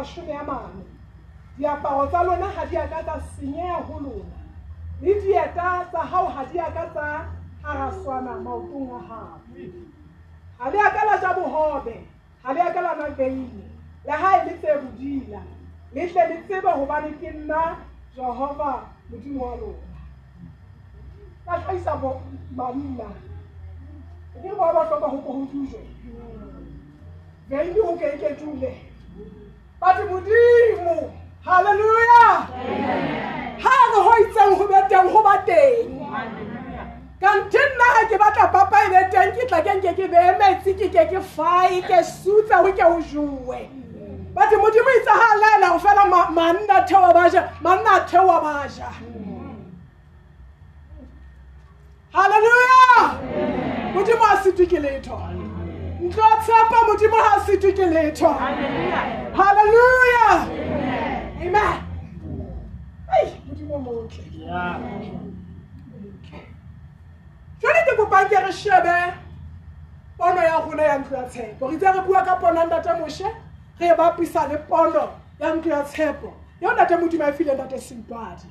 mashome 0.00 0.32
a 0.36 0.42
mane 0.44 0.84
diaparo 1.58 2.06
tsa 2.06 2.22
lona 2.24 2.48
ga 2.54 2.64
di 2.66 2.76
a 2.76 2.86
tsa 2.88 3.20
senyega 3.36 3.80
go 3.86 3.98
lona 4.04 4.38
le 5.02 5.12
dieta 5.20 5.86
tsa 5.90 6.00
gago 6.10 6.28
ga 6.34 6.42
di 6.52 6.58
a 6.60 6.68
ka 6.74 6.84
tsa 6.94 7.06
haraswana 7.64 8.32
maotong 8.44 8.92
a 8.96 10.68
gago 10.70 10.72
ga 10.72 10.72
le 10.72 10.78
a 10.88 10.90
ka 10.94 11.02
la 11.08 11.20
ja 11.22 11.30
bogobe 11.36 11.96
ga 12.44 12.52
le 12.52 12.60
a 12.60 12.72
ka 12.74 12.80
la 12.80 12.94
nwa 12.94 13.10
beine 13.16 13.64
le 14.06 14.14
ga 14.22 14.28
e 14.40 14.44
le 14.46 14.54
tse 14.60 14.70
bodila 14.82 15.42
le 15.94 16.02
tle 16.10 16.22
le 16.30 16.36
tsebe 16.46 16.70
gobane 16.78 17.10
ke 17.20 17.30
nna 17.30 17.62
jehova 18.16 18.72
modimo 19.10 19.44
wa 19.44 19.54
lona 19.60 19.96
ka 21.44 21.54
tlhaisa 21.62 21.92
banna 22.56 23.08
ke 24.40 24.48
boa 24.56 24.72
botlhokwa 24.74 25.08
go 25.12 25.16
ko 25.24 25.32
go 25.36 25.42
dujwe 25.52 25.80
beine 27.48 27.80
go 27.84 27.92
ke 28.00 28.78
ba 29.80 29.94
di 29.94 30.02
modimo 30.04 31.10
halleluja 31.44 32.48
ha 33.62 33.78
re 33.92 34.00
ho 34.04 34.12
itseng 34.24 34.54
ho 34.60 34.66
be 34.68 34.80
teng 34.88 35.08
ho 35.08 35.22
ba 35.24 35.40
teng 35.44 35.88
kante 37.18 37.62
nna 37.64 37.88
ga 37.96 38.02
ke 38.12 38.16
batla 38.20 38.46
papa 38.52 38.76
e 38.86 38.88
be 38.92 39.02
teng 39.08 39.32
ke 39.32 39.48
tla 39.48 39.62
ke 39.64 39.72
nke 39.80 39.92
ke 39.96 40.04
bee 40.12 40.32
metsi 40.40 40.76
ke 40.76 40.92
ke 40.92 41.06
ke 41.12 41.20
fae 41.36 41.80
ke 41.88 42.04
sutse 42.04 42.52
ho 42.52 42.68
ke 42.76 42.84
ho 42.84 43.00
jowe 43.00 43.60
batho 44.36 44.60
modimo 44.60 44.90
itse 45.00 45.12
ga 45.16 45.32
laela 45.42 45.72
go 45.72 45.78
fela 45.88 46.04
manna 46.36 46.84
thewa 46.84 47.14
baja 47.16 47.48
manna 47.64 47.98
thewa 48.12 48.36
baja 48.44 48.92
halleluja 52.18 53.12
modimo 53.96 54.28
a 54.28 54.36
setwe 54.44 54.68
ke 54.76 54.84
letho 54.88 55.24
nto 56.00 56.22
tshepa 56.42 56.78
modimo 56.86 57.16
ga 57.16 57.38
setwe 57.46 57.72
ke 57.74 57.84
letho 57.92 58.28
halleluja 59.38 60.32
ma 61.52 61.80
modimo 63.46 63.78
motle 63.78 64.48
jone 67.60 67.80
ke 67.86 67.96
kopang 67.96 68.28
ke 68.28 68.38
re 68.46 68.52
shebe 68.52 68.96
pono 70.18 70.40
ya 70.42 70.60
rona 70.64 70.82
ya 70.82 70.98
ntlo 70.98 71.16
ya 71.16 71.28
tshepo 71.28 71.68
re 71.68 71.74
itse 71.74 71.92
re 71.92 72.00
bua 72.00 72.24
ka 72.24 72.36
ponang 72.40 72.70
data 72.70 72.94
moshe 72.96 73.26
re 73.80 73.86
e 73.88 73.94
bapisa 73.98 74.48
le 74.48 74.56
pono 74.68 75.04
ya 75.40 75.54
ntlo 75.54 75.70
ya 75.76 75.82
tshepo 75.84 76.32
yo 76.60 76.74
data 76.76 76.96
modimo 76.96 77.24
a 77.24 77.28
e 77.28 77.32
fileng 77.32 77.56
data 77.60 77.76
sentwadi 77.78 78.48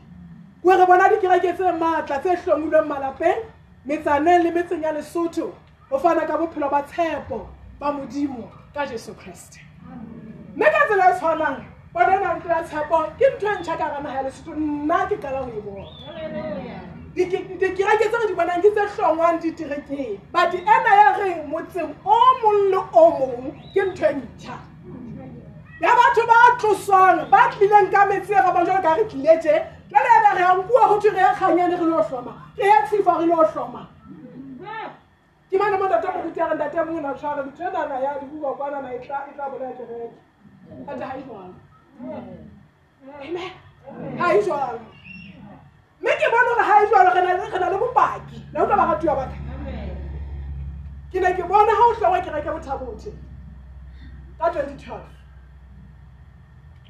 kue 0.61 0.77
re 0.77 0.85
bona 0.85 1.09
dikereke 1.09 1.53
tse 1.57 1.71
maatla 1.73 2.19
tse 2.19 2.35
tlhongilweng 2.45 2.85
malapeng 2.85 3.41
metsaneng 3.85 4.43
le 4.43 4.51
metseng 4.51 4.83
ya 4.85 4.91
lesotho 4.93 5.49
ho 5.89 5.97
fana 5.99 6.27
ka 6.27 6.37
bophelo 6.37 6.69
ba 6.69 6.83
tshepo 6.85 7.49
ba 7.79 7.91
modimo 7.91 8.51
ka 8.73 8.85
jesu 8.85 9.13
kreste 9.13 9.59
mme 10.55 10.65
ka 10.65 10.85
tsela 10.87 11.09
e 11.09 11.13
tshwanang 11.17 11.65
pone 11.93 12.13
e 12.15 12.19
nante 12.19 12.47
ya 12.49 12.63
tshepo 12.63 12.97
ke 13.17 13.25
ntho 13.35 13.47
e 13.47 13.55
ntšha 13.59 13.77
ka 13.77 13.87
rana 13.89 14.13
ya 14.13 14.21
lesetho 14.21 14.53
nna 14.55 15.07
ke 15.09 15.17
qala 15.19 15.41
go 15.43 15.51
e 15.57 15.61
bona 15.61 15.85
dikereke 17.15 18.05
tse 18.05 18.17
re 18.21 18.27
di 18.27 18.33
bonang 18.37 18.61
ke 18.61 18.69
tse 18.69 18.85
tlhongwang 18.95 19.41
diterekeng 19.41 20.19
bati 20.31 20.57
ena 20.57 20.91
ya 21.01 21.17
re 21.17 21.29
motseng 21.49 21.89
o 22.05 22.17
mong 22.41 22.69
le 22.69 22.81
o 22.93 23.05
mong 23.17 23.49
ke 23.73 23.81
ntho 23.89 24.05
e 24.05 24.13
ntšha 24.13 24.55
ya 25.81 25.89
batho 25.97 26.23
ba 26.29 26.37
tlosang 26.59 27.29
ba 27.33 27.49
tlileng 27.49 27.89
ka 27.89 28.05
metsi 28.05 28.33
e 28.33 28.37
rabang 28.37 28.65
jalo 28.65 28.81
ka 28.81 28.93
re 28.93 29.05
tlile 29.09 29.41
je 29.41 29.55
jale 29.89 30.09
ebe 30.21 30.37
re 30.37 30.41
yankuwa 30.41 30.87
go 30.89 30.99
thi 31.01 31.09
re 31.09 31.17
ye 31.17 31.33
kganyane 31.33 31.75
re 31.81 31.85
le 31.85 31.95
o 31.97 32.03
tlhoma 32.03 32.37
re 32.57 32.65
ye 32.65 32.77
tshifa 32.85 33.17
re 33.17 33.25
le 33.25 33.33
o 33.33 33.45
tlhoma 33.49 33.89
timana 35.49 35.77
mandatama 35.77 36.19
kuti 36.23 36.39
aa 36.41 36.53
ndatemunatsvaka 36.53 37.41
ndithenda 37.43 37.81
naye 37.89 38.07
ati 38.13 38.25
kukakwana 38.31 38.77
na 38.83 38.89
itabola 39.29 39.65
yakereke 39.65 40.09
ati 40.89 41.03
haijwalo 41.03 41.53
amen 43.21 43.51
haijwalo 44.17 44.79
mme 46.01 46.11
ke 46.19 46.25
bona 46.33 46.49
gore 46.49 46.63
haijwalo 46.69 47.09
re 47.15 47.59
na 47.59 47.69
le 47.71 47.77
bopaki 47.81 48.37
na 48.53 48.57
utlwa 48.63 48.77
bagatiwa 48.79 49.15
baka 49.15 49.35
ke 51.11 51.17
ne 51.21 51.29
ke 51.37 51.43
bona 51.43 51.71
ga 51.77 51.83
o 51.89 51.93
tlhowa 51.97 52.19
kereke 52.25 52.49
bothabothe 52.53 53.11
ka 54.39 54.47
twenty 54.53 54.75
twelve 54.85 55.11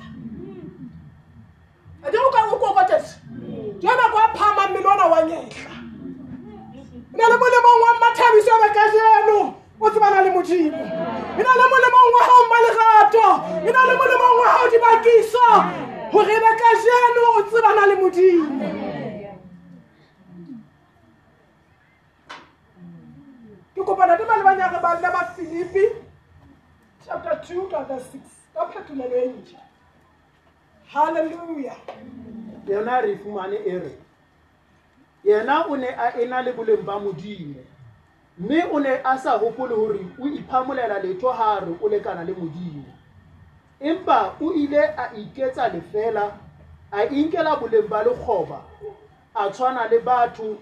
andiukaukokotesi 2.05 3.15
njengoba 3.77 4.09
kwaphama 4.09 4.67
minona 4.67 5.05
wanyehla 5.05 5.71
inalo 7.13 7.37
molimo 7.39 7.69
ngwamathabiso 7.77 8.51
abegazenu 8.57 9.53
uthi 9.81 9.99
banalimuthimo 9.99 10.77
inalo 11.39 11.63
molimo 11.71 11.99
ngwahaumalerato 12.09 13.25
inalo 13.69 13.93
molimo 13.99 14.25
ngwahaudibakiso 14.35 15.45
gore 16.11 16.35
bekajeno 16.43 17.23
o 17.37 17.41
tsebana 17.43 17.85
le 17.89 17.95
modimo 17.95 18.49
ke 23.75 23.81
kopana 23.83 24.17
te 24.17 24.25
balebanyage 24.25 24.79
banna 24.79 25.09
ba 25.11 25.25
philipi 25.35 25.83
chapter 27.05 27.31
2 27.31 27.85
verse 27.89 28.17
6 28.17 28.44
tophetulelo 28.55 29.15
entsha 29.21 29.57
halleluya 30.93 31.75
yona 32.67 33.01
re 33.01 33.17
fumane 33.17 33.55
e 33.57 33.79
re 33.79 33.91
yena 35.23 35.61
o 35.69 35.75
ne 35.77 35.87
a 35.89 36.13
ena 36.21 36.41
le 36.41 36.53
boleng 36.53 36.83
ba 36.85 36.99
modimo 36.99 37.59
mme 38.37 38.63
o 38.71 38.79
ne 38.79 38.99
a 39.03 39.17
sa 39.17 39.37
hopole 39.37 39.75
hore 39.75 39.99
o 40.19 40.27
iphamolela 40.27 40.99
letho 40.99 41.31
ha 41.31 41.59
o 41.81 41.89
lekana 41.89 42.23
le 42.23 42.33
modimo 42.33 42.85
empa 43.81 44.35
o 44.41 44.53
ile 44.53 44.79
a 44.97 45.11
iketsa 45.13 45.69
lefela 45.69 46.37
a 46.91 47.03
inkela 47.05 47.59
boleng 47.59 47.87
ba 47.89 48.03
lekgoba 48.03 48.63
a 49.35 49.49
tshwana 49.51 49.87
le 49.89 49.99
batho 49.99 50.57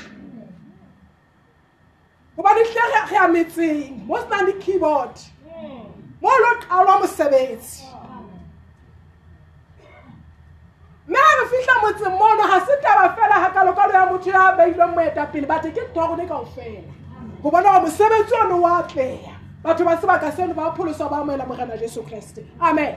Ou 2.36 2.42
banilte 2.42 2.88
khe 2.90 3.14
ya 3.14 3.28
metin, 3.30 4.02
mons 4.08 4.26
nan 4.32 4.46
di 4.48 4.56
keyboard. 4.58 5.14
Moun 6.22 6.42
luk 6.42 6.66
a 6.70 6.82
lom 6.86 7.06
sebet. 7.10 7.70
Me 11.10 11.18
a 11.20 11.30
vi 11.38 11.48
filta 11.52 11.78
mouti 11.82 12.02
moun, 12.04 12.18
moun 12.18 12.42
a 12.46 12.58
si 12.66 12.76
te 12.82 12.92
va 12.98 13.08
feda, 13.16 13.38
akalokan 13.48 13.88
li 13.90 13.96
ya 13.98 14.02
mouti 14.10 14.30
ya, 14.34 14.42
bej 14.58 14.76
lom 14.78 14.94
mweta 14.98 15.26
pil, 15.32 15.46
bat 15.50 15.66
e 15.66 15.72
ki 15.74 15.86
torne 15.94 16.26
ka 16.28 16.38
ou 16.40 16.46
fede. 16.56 16.98
go 17.42 17.50
bona 17.50 17.62
gore 17.72 17.80
mosebetsi 17.80 18.34
ono 18.44 18.56
o 18.56 18.66
atlega 18.68 19.34
batho 19.62 19.84
ba 19.84 19.96
sebaka 19.96 20.30
seno 20.32 20.54
ba 20.54 20.70
pholoswa 20.72 21.08
ba 21.10 21.16
amoela 21.22 21.46
morena 21.46 21.76
jesu 21.76 22.02
kereste 22.02 22.46
amen 22.60 22.94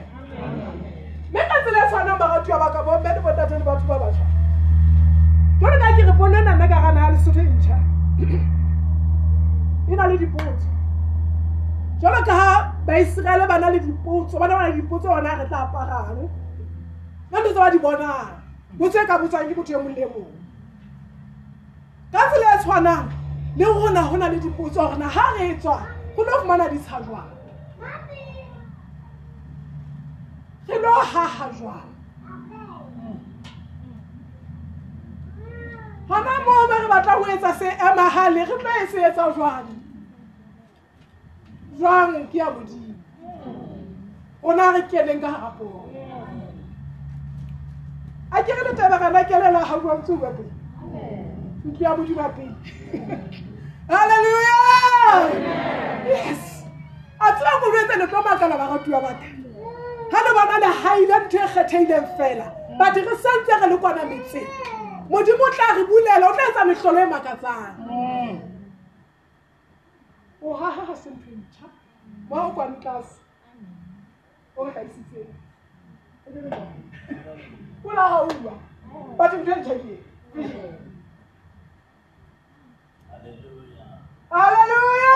mme 1.30 1.40
ka 1.50 1.56
tsela 1.64 1.78
e 1.82 1.88
tshwanang 1.90 2.18
baratu 2.18 2.50
ya 2.50 2.58
baka 2.58 2.82
bomme 2.82 3.14
le 3.14 3.20
botate 3.20 3.58
le 3.58 3.64
batho 3.64 3.86
ba 3.86 3.98
bašwa 3.98 4.26
jone 5.60 5.78
ka 5.78 5.88
kere 5.96 6.12
pone 6.18 6.40
nana 6.44 6.58
ka 6.68 6.78
ganaya 6.78 7.10
lesotho 7.10 7.40
e 7.40 7.42
ntšha 7.42 7.78
e 9.90 9.94
na 9.96 10.06
le 10.06 10.18
dipotso 10.18 10.68
jalo 12.00 12.16
ka 12.22 12.34
ga 12.38 12.72
baiseraele 12.86 13.46
ba 13.46 13.58
na 13.58 13.70
le 13.70 13.78
dipotso 13.80 14.38
bana 14.38 14.54
ba 14.54 14.62
na 14.62 14.68
le 14.68 14.74
dipotso 14.74 15.08
yona 15.10 15.34
re 15.42 15.46
tla 15.48 15.58
aparang 15.58 16.30
ka 17.32 17.38
ntse 17.42 17.50
tse 17.50 17.60
ba 17.60 17.70
di 17.70 17.78
bonang 17.78 18.30
botse 18.78 18.98
e 19.02 19.06
ka 19.10 19.18
botswang 19.18 19.48
ke 19.50 19.54
botho 19.58 19.72
yo 19.72 19.80
e 19.80 19.82
mong 19.82 19.94
le 19.96 20.02
e 20.02 20.06
mongwe 20.06 20.38
ka 22.14 22.30
tsela 22.30 22.54
e 22.54 22.58
tshwanang 22.58 23.25
le 23.56 23.64
rona 23.64 24.02
go 24.10 24.16
na 24.16 24.28
le 24.28 24.38
dipotso 24.38 24.74
gorena 24.80 25.08
ga 25.08 25.24
re 25.36 25.48
e 25.48 25.56
tswang 25.56 25.86
go 26.14 26.22
ne 26.24 26.30
go 26.30 26.36
fumana 26.40 26.68
ditsha 26.68 27.00
jwang 27.00 27.30
re 30.68 30.76
lo 30.78 30.94
gaga 31.00 31.50
jwang 31.56 31.88
gona 36.08 36.36
moobe 36.44 36.76
re 36.82 36.88
batla 36.88 37.14
go 37.18 37.24
etsa 37.32 37.52
se 37.58 37.68
emagale 37.68 38.44
re 38.44 38.56
tlo 38.60 38.70
e 38.82 38.86
se 38.86 38.98
etsa 39.08 39.30
jwang 39.34 39.64
jwang 41.78 42.26
ke 42.32 42.38
ya 42.38 42.50
bodimo 42.50 42.94
ona 44.42 44.72
re 44.72 44.82
keleng 44.90 45.20
ka 45.20 45.30
gara 45.32 45.50
poo 45.58 45.88
a 48.30 48.42
ke 48.42 48.52
re 48.52 48.62
letebagana 48.68 49.24
kelela 49.24 49.64
gauwang 49.64 50.02
tse 50.02 50.12
uwepele 50.12 50.55
aleluyaa 53.88 55.28
tseba 57.36 57.56
goreetseletlo 57.62 58.20
makala 58.22 58.54
ba 58.60 58.66
ratiwa 58.66 59.00
bate 59.02 59.28
gane 60.10 60.30
banane 60.36 60.68
gaile 60.82 61.16
ntho 61.26 61.38
e 61.44 61.48
kgetheileng 61.52 62.08
fela 62.16 62.46
bate 62.78 63.00
re 63.06 63.14
santse 63.22 63.52
re 63.60 63.66
le 63.70 63.76
kwana 63.78 64.02
metseng 64.10 64.46
modimo 65.10 65.44
o 65.46 65.50
tla 65.54 65.66
re 65.76 65.82
bulela 65.90 66.26
o 66.30 66.34
tla 66.34 66.42
etsa 66.48 66.62
metlholo 66.68 66.98
e 67.02 67.06
makatsang 67.06 67.76
o 70.42 70.48
gagaga 70.60 70.94
sentho 71.02 71.30
ntšha 71.40 71.66
ba 72.30 72.36
o 72.46 72.50
kwan 72.54 72.72
tlase 72.82 73.18
o 74.56 74.64
re 74.64 74.70
gaisitseng 74.70 75.34
olagaua 77.84 78.54
bate 79.18 79.36
ntho 79.36 79.52
e 79.54 79.58
ntšha 79.60 79.74
e 79.74 79.78
ke 79.82 79.90
e 79.94 80.52
halleluya 84.30 85.12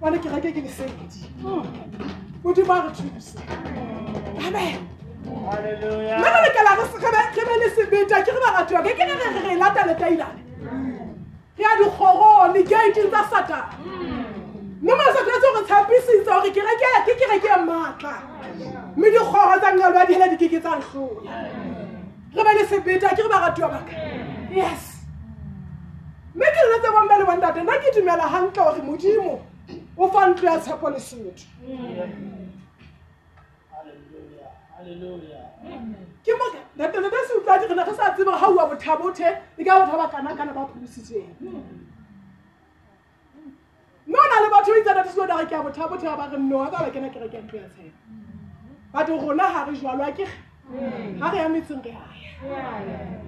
bana 0.00 0.18
kereke 0.18 0.52
ke 0.52 0.60
lesedi 0.62 1.32
modimo 2.44 2.72
a 2.72 2.80
re 2.82 2.82
amen 4.46 4.88
re 5.62 5.76
be 7.46 7.54
le 7.58 7.70
sebeta 7.76 8.16
ke 8.24 8.30
re 8.32 8.32
baratiwa 8.40 8.80
ke 8.82 8.92
ke 8.94 9.04
re 9.04 9.04
re 9.48 9.54
lata 9.56 9.86
letailane 9.86 10.42
re 11.56 11.64
ya 11.64 11.68
mo 14.82 14.96
masakatse 14.96 15.46
go 15.54 15.62
tshapisitsa 15.62 16.32
gore 16.34 16.50
kereke 16.50 16.84
ya 16.84 17.00
ke 17.06 17.14
kereke 17.14 17.46
ya 17.46 17.56
maatla 17.58 18.14
mme 18.96 19.10
dikgogo 19.10 19.56
tsa 19.60 19.72
nna 19.72 19.90
lwa 19.90 20.04
dihela 20.06 20.28
dikeke 20.28 20.58
tsa 20.60 20.76
tlhola 20.76 21.32
re 22.34 22.42
ba 22.44 22.52
le 22.52 22.66
sebeta 22.66 23.14
ke 23.14 23.22
re 23.22 23.28
ba 23.30 23.38
ratiwa 23.46 23.68
baka 23.70 23.94
yes 24.50 25.06
mme 26.34 26.46
ke 26.50 26.60
lele 26.66 26.78
tse 26.82 26.88
bong 26.94 27.08
ba 27.08 27.14
le 27.18 27.24
bon 27.24 27.40
data 27.40 27.62
nna 27.62 27.78
ke 27.78 27.94
dumela 27.94 28.26
gantle 28.26 28.64
gore 28.64 28.82
modimo 28.82 29.46
o 29.96 30.08
fa 30.10 30.26
ntlo 30.34 30.50
ya 30.50 30.58
tshepo 30.58 30.90
le 30.90 30.98
setho 31.00 31.30
ke 36.24 36.32
mo 36.34 36.44
datelete 36.76 37.22
se 37.26 37.32
utlwa 37.38 37.58
direna 37.58 37.84
ge 37.86 37.94
sa 37.94 38.10
tsebe 38.14 38.30
ga 38.34 38.48
uwa 38.50 38.66
bothabothe 38.66 39.30
e 39.56 39.62
ka 39.62 39.78
botho 39.78 39.94
ba 39.96 40.10
kanakana 40.10 40.50
ba 40.50 40.66
pholositseng 40.66 41.38
nna 44.06 44.40
le 44.40 44.50
batho 44.50 44.72
ba 44.72 44.78
itsana 44.78 45.02
diso 45.02 45.26
da 45.26 45.36
re 45.38 45.46
ke 45.46 45.52
a 45.54 45.62
bothabo 45.62 45.96
ba 46.00 46.28
re 46.30 46.38
nnoa 46.38 46.70
ka 46.70 46.78
ba 46.84 46.90
kena 46.90 47.10
kereke 47.10 47.38
ntho 47.42 47.56
ya 47.56 47.68
tshela 47.68 47.92
batho 48.92 49.12
rona 49.18 49.44
ha 49.46 49.62
re 49.64 49.72
jwalo 49.74 50.02
a 50.02 50.12
kere 50.12 50.30
ha 51.22 51.30
re 51.30 51.38
ya 51.38 51.48
metseng 51.48 51.82
re 51.84 51.92
aya 51.92 53.20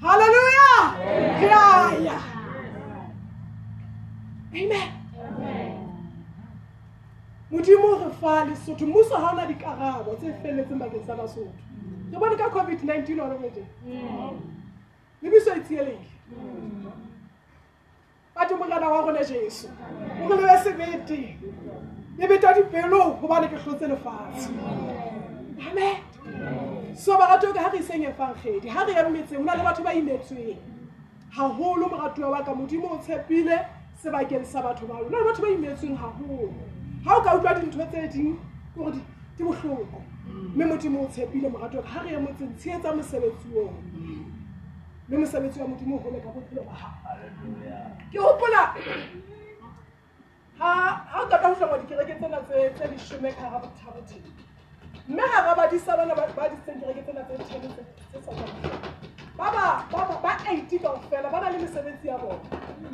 halleluja 0.00 0.96
re 1.40 1.52
aya 1.52 2.20
amen 4.52 5.78
modimo 7.50 7.88
re 8.00 8.10
fa 8.20 8.44
lesotho 8.48 8.86
mmuso 8.88 9.14
ha 9.20 9.32
ona 9.36 9.44
dikarabo 9.46 10.16
tse 10.16 10.32
felletseng 10.42 10.78
bakeng 10.80 11.04
sa 11.04 11.14
basotho 11.20 11.52
re 12.12 12.16
bone 12.18 12.36
ka 12.36 12.48
covid-19 12.48 13.20
ona 13.20 13.36
moteng 13.36 13.68
lebiso 15.20 15.52
e 15.54 15.60
tsielele 15.60 16.00
bathi 18.34 18.54
mokana 18.54 18.88
wa 18.88 19.02
gone 19.02 19.24
jesu 19.24 19.68
o 20.24 20.28
mele 20.28 20.42
be 20.42 20.58
sebete 20.64 21.36
ebeta 22.18 22.52
dipelo 22.54 23.16
gobane 23.20 23.48
ke 23.48 23.56
tlotse 23.62 23.86
lefatshe 23.86 24.50
ame 25.70 26.02
so 26.94 27.16
barato 27.18 27.52
ka 27.52 27.52
ga 27.52 27.68
re 27.72 27.78
iseng 27.78 28.02
efangedi 28.04 28.68
ga 28.68 28.84
re 28.86 28.92
yammetseng 28.94 29.40
o 29.40 29.44
na 29.44 29.54
le 29.54 29.62
batho 29.64 29.82
ba 29.84 29.92
imetsweng 29.92 30.56
gagolo 31.36 31.88
moratuwa 31.88 32.28
wa 32.30 32.42
ka 32.42 32.54
modimo 32.54 32.88
o 32.92 32.98
tshepile 32.98 33.58
sebakeng 34.02 34.44
sa 34.44 34.62
batho 34.62 34.86
bao 34.86 35.04
na 35.10 35.18
le 35.18 35.24
batho 35.24 35.42
ba 35.42 35.48
imetsweng 35.48 35.96
gagolo 35.96 36.52
ga 37.04 37.16
o 37.16 37.20
ka 37.22 37.34
utlwa 37.36 37.54
dintho 37.54 37.84
tse 37.90 38.08
ding 38.12 38.36
kore 38.74 39.00
ke 39.36 39.44
botlhoko 39.44 40.00
mme 40.54 40.64
modimo 40.66 41.04
o 41.04 41.08
tshepile 41.12 41.48
morato 41.48 41.82
ka 41.82 41.88
ga 41.94 42.00
re 42.04 42.10
yammotseng 42.16 42.56
tshegetsa 42.56 42.96
mosebetsi 42.96 43.48
one 43.56 43.76
mme 45.08 45.18
mosebetsi 45.20 45.60
wa 45.60 45.68
modimo 45.68 45.96
o 45.96 45.98
gole 45.98 46.20
ka 46.20 46.28
bophelo 46.28 46.62
ba 46.64 46.76
gago 46.80 47.61
ke 48.12 48.18
gopola 48.20 48.74
ga 50.58 51.08
o 51.18 51.26
kata 51.30 51.48
go 51.48 51.54
tlhangwa 51.56 51.78
dikereke 51.80 52.12
tsena 52.20 52.38
tse 52.46 52.86
lesome 52.92 53.28
ka 53.32 53.40
gara 53.40 53.58
botharothen 53.58 54.22
mme 55.08 55.24
gara 55.32 55.54
ba 55.56 55.64
disa 55.72 55.96
bana 55.96 56.14
ba 56.14 56.48
ditseng 56.52 56.76
kereke 56.80 57.02
tsena 57.06 57.22
tse 57.28 57.36
tshele 57.48 57.68
tse 57.72 58.20
sababa 59.34 60.36
eighty 60.52 60.78
kao 60.78 61.00
fela 61.10 61.28
ba 61.32 61.40
na 61.40 61.48
le 61.50 61.58
mesebetsi 61.64 62.04
ya 62.08 62.16
bone 62.18 62.40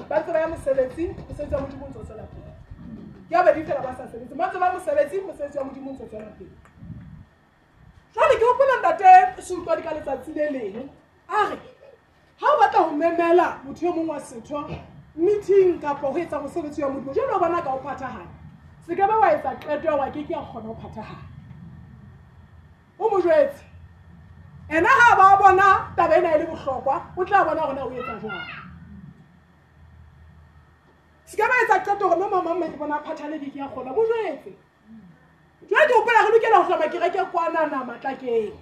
ba 0.08 0.16
ntse 0.22 0.32
ba 0.32 0.38
ya 0.38 0.48
mosebetsi 0.54 1.02
mosebetsi 1.28 1.54
wa 1.54 1.60
modimo 1.62 1.84
ntse 1.90 1.98
o 1.98 2.04
tsela 2.06 2.22
pele 2.32 2.52
ke 3.28 3.34
a 3.34 3.42
badi 3.44 3.62
fela 3.66 3.80
ba 3.82 3.92
sa 3.98 4.06
sebetsi 4.06 4.32
ba 4.38 4.44
ntse 4.46 4.58
ba 4.62 4.68
mosebetsi 4.72 5.16
mosebetsi 5.26 5.56
wa 5.58 5.64
modimo 5.66 5.88
ntse 5.94 6.02
o 6.02 6.06
tsela 6.08 6.30
pele 6.38 6.50
jale 8.14 8.34
ke 8.38 8.44
gopola 8.46 8.74
ntate 8.80 9.10
sontwadi 9.42 9.82
ka 9.82 9.94
letsatsi 9.98 10.30
le 10.34 10.46
leng 10.54 10.78
a 11.26 11.38
re 11.50 11.58
ga 12.38 12.46
o 12.54 12.58
batla 12.62 12.78
go 12.86 12.90
memela 12.94 13.48
motho 13.66 13.82
yo 13.86 13.92
mongwe 13.92 14.14
wa 14.14 14.20
setho 14.22 14.62
meeting 15.18 15.80
kapa 15.80 16.06
ho 16.08 16.18
etsa 16.18 16.38
mosebetsi 16.42 16.82
wa 16.82 16.90
modimo 16.90 17.12
jalo 17.14 17.36
o 17.36 17.38
bona 17.40 17.60
ka 17.62 17.74
o 17.74 17.78
phathahana 17.82 18.26
se 18.86 18.94
ka 18.96 19.06
ba 19.06 19.18
wa 19.20 19.32
etsa 19.34 19.54
qeto 19.58 19.84
ya 19.84 19.96
wa 19.96 20.06
ke 20.10 20.22
ke 20.22 20.32
ya 20.32 20.40
kgona 20.42 20.68
ho 20.68 20.74
phathahana 20.74 21.26
o 22.98 23.10
mo 23.10 23.18
jwetse 23.20 23.64
ena 24.70 24.88
ha 24.88 25.16
ba 25.18 25.36
bona 25.42 25.90
taba 25.96 26.14
ena 26.16 26.34
e 26.34 26.38
le 26.38 26.46
bohlokwa 26.46 27.02
o 27.16 27.24
tla 27.24 27.44
bona 27.44 27.66
rona 27.66 27.82
o 27.84 27.90
etsa 27.90 28.14
jwang 28.22 28.46
se 31.24 31.36
ka 31.36 31.48
ba 31.50 31.54
etsa 31.66 31.78
qeto 31.82 32.08
hore 32.08 32.20
mama 32.20 32.42
mama 32.42 32.68
ke 32.70 32.78
bona 32.78 33.02
phathahana 33.02 33.38
ke 33.42 33.50
ke 33.50 33.58
ya 33.58 33.66
kgona 33.68 33.90
mo 33.90 34.06
jwetse 34.06 34.54
jwale 35.66 35.86
ke 35.88 35.94
opela 35.98 36.22
re 36.22 36.30
lokela 36.30 36.56
ho 36.62 36.62
hloma 36.62 36.86
kereke 36.86 37.18
kwanana 37.34 37.84
matlakeng 37.84 38.54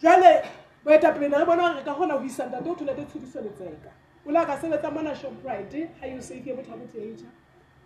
jwale 0.00 0.44
boetapelena 0.84 1.38
re 1.40 1.44
bona 1.48 1.72
re 1.74 1.82
ka 1.82 1.94
kgona 1.96 2.14
ho 2.14 2.22
isa 2.28 2.44
ntate 2.46 2.68
o 2.68 2.74
tholete 2.76 3.08
tshediso 3.08 3.40
letseka 3.40 3.90
ona 4.28 4.44
ka 4.46 4.56
sebetsa 4.56 4.90
mona 4.90 5.14
shoprite 5.14 5.88
ga 6.00 6.08
usafe 6.18 6.50
ya 6.50 6.56
bothabothi 6.56 6.98
ya 6.98 7.04
ita 7.04 7.26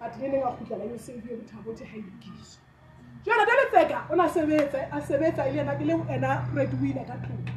atenene 0.00 0.38
ga 0.40 0.50
gutlela 0.50 0.84
usafe 0.84 1.30
ya 1.30 1.36
bothabothi 1.36 1.84
ga 1.84 1.96
ikiso 1.96 2.58
e 2.58 3.24
jana 3.24 3.46
ta 3.46 3.52
letseka 3.54 4.06
o 4.10 4.16
na 4.16 4.24
a 4.24 5.00
sebetsa 5.00 5.46
e 5.46 5.52
le 5.52 5.60
ena 5.60 5.76
ke 5.78 5.84
le 5.84 5.94
ena 6.10 6.48
red 6.54 6.72
wine 6.80 7.04
ka 7.06 7.14
tlotlo 7.14 7.54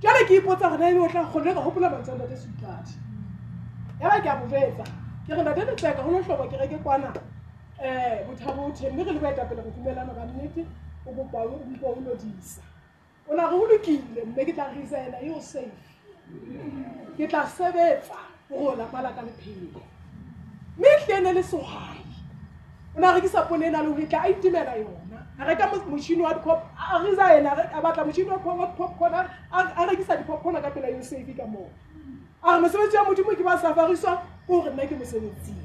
jale 0.00 0.24
ke 0.26 0.34
ipotsa 0.36 0.68
gona 0.70 0.88
ene 0.88 1.00
o 1.00 1.08
tla 1.08 1.22
gonne 1.32 1.54
ka 1.54 1.60
gopola 1.60 1.90
matsela 1.90 2.24
te 2.24 2.36
sutadi 2.36 2.94
ya 4.00 4.08
ba 4.10 4.20
ke 4.20 4.28
a 4.28 4.36
bobetsa 4.36 4.84
ke 5.26 5.34
re 5.36 5.42
nate 5.42 5.60
letseka 5.64 6.02
go 6.02 6.10
ne 6.10 6.22
tlhoko 6.22 6.48
ke 6.48 6.56
reke 6.56 6.78
kwana 6.82 7.06
um 7.06 7.84
eh, 7.84 8.24
bothabothe 8.26 8.88
mme 8.90 9.04
re 9.04 9.12
le 9.12 9.20
baetapele 9.20 9.62
go 9.62 9.70
dumelana 9.70 10.14
ka 10.16 10.24
nnete 10.24 10.64
o 11.04 11.12
bopao 11.12 11.60
o 11.60 11.64
bopa 11.64 11.88
o 11.92 12.00
nodisa 12.00 12.62
o 13.28 13.34
na 13.36 13.44
re 13.50 13.58
go 13.58 13.66
lokile 13.68 14.24
mme 14.24 14.44
ke 14.44 14.52
tla 14.52 14.72
resina 14.72 15.20
yo 15.20 15.40
safe 15.40 15.95
ke 17.16 17.26
tla 17.30 17.42
sebetsa 17.56 18.18
gore 18.48 18.76
lapa 18.76 19.02
la 19.02 19.12
ka 19.14 19.22
lepheko 19.22 19.82
mme 20.78 20.92
tlene 21.06 21.28
e 21.30 21.32
le 21.32 21.42
sehwai 21.42 22.02
o 22.96 23.00
ne 23.00 23.06
a 23.06 23.12
rekisa 23.14 23.46
pone 23.48 23.66
e 23.66 23.70
na 23.70 23.82
le 23.82 23.88
gore 23.92 24.06
tla 24.06 24.20
a 24.22 24.28
itumela 24.28 24.74
yona 24.76 25.20
a 25.38 25.44
reka 25.46 25.68
motšhini 25.72 26.22
wa 26.22 26.32
dicop 26.34 26.62
a 26.76 26.98
risa 27.04 27.32
ena 27.38 27.50
a 27.52 27.80
batla 27.82 28.04
motšhini 28.04 28.44
wa 28.44 28.66
popcorn 28.66 29.14
a 29.50 29.86
rekisa 29.88 30.16
dipopcorn 30.16 30.60
ka 30.62 30.70
pela 30.70 30.88
yosefe 30.90 31.36
ka 31.36 31.46
mona 31.46 31.70
a 32.42 32.54
re 32.54 32.60
mosebetsi 32.62 32.94
ya 32.96 33.04
modimo 33.04 33.32
ke 33.34 33.42
ba 33.44 33.58
safariswa 33.58 34.22
kegore 34.46 34.70
nna 34.74 34.86
ke 34.86 34.94
mosebetsing 34.98 35.62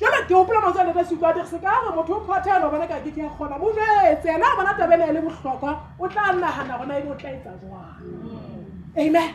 jale 0.00 0.18
ke 0.28 0.34
opola 0.36 0.60
matsa 0.60 0.80
a 0.80 0.86
letasetlo 0.86 1.26
a 1.28 1.32
dirise 1.34 1.58
ka 1.60 1.80
gore 1.82 1.94
motho 1.96 2.14
o 2.14 2.24
phathela 2.28 2.66
o 2.68 2.70
bona 2.70 2.86
ka 2.86 3.00
keke 3.02 3.22
a 3.26 3.30
kgona 3.34 3.58
mojetse 3.58 4.28
ena 4.38 4.52
a 4.54 4.56
bona 4.56 4.74
tabele 4.78 5.04
e 5.10 5.12
le 5.18 5.22
botlhokwa 5.26 5.78
o 5.98 6.08
tla 6.08 6.32
nnagana 6.32 6.78
gona 6.78 6.98
e 6.98 7.02
le 7.04 7.10
o 7.10 7.14
tla 7.14 7.30
etsa 7.34 7.58
jwang 7.60 8.52
Amen. 8.98 9.34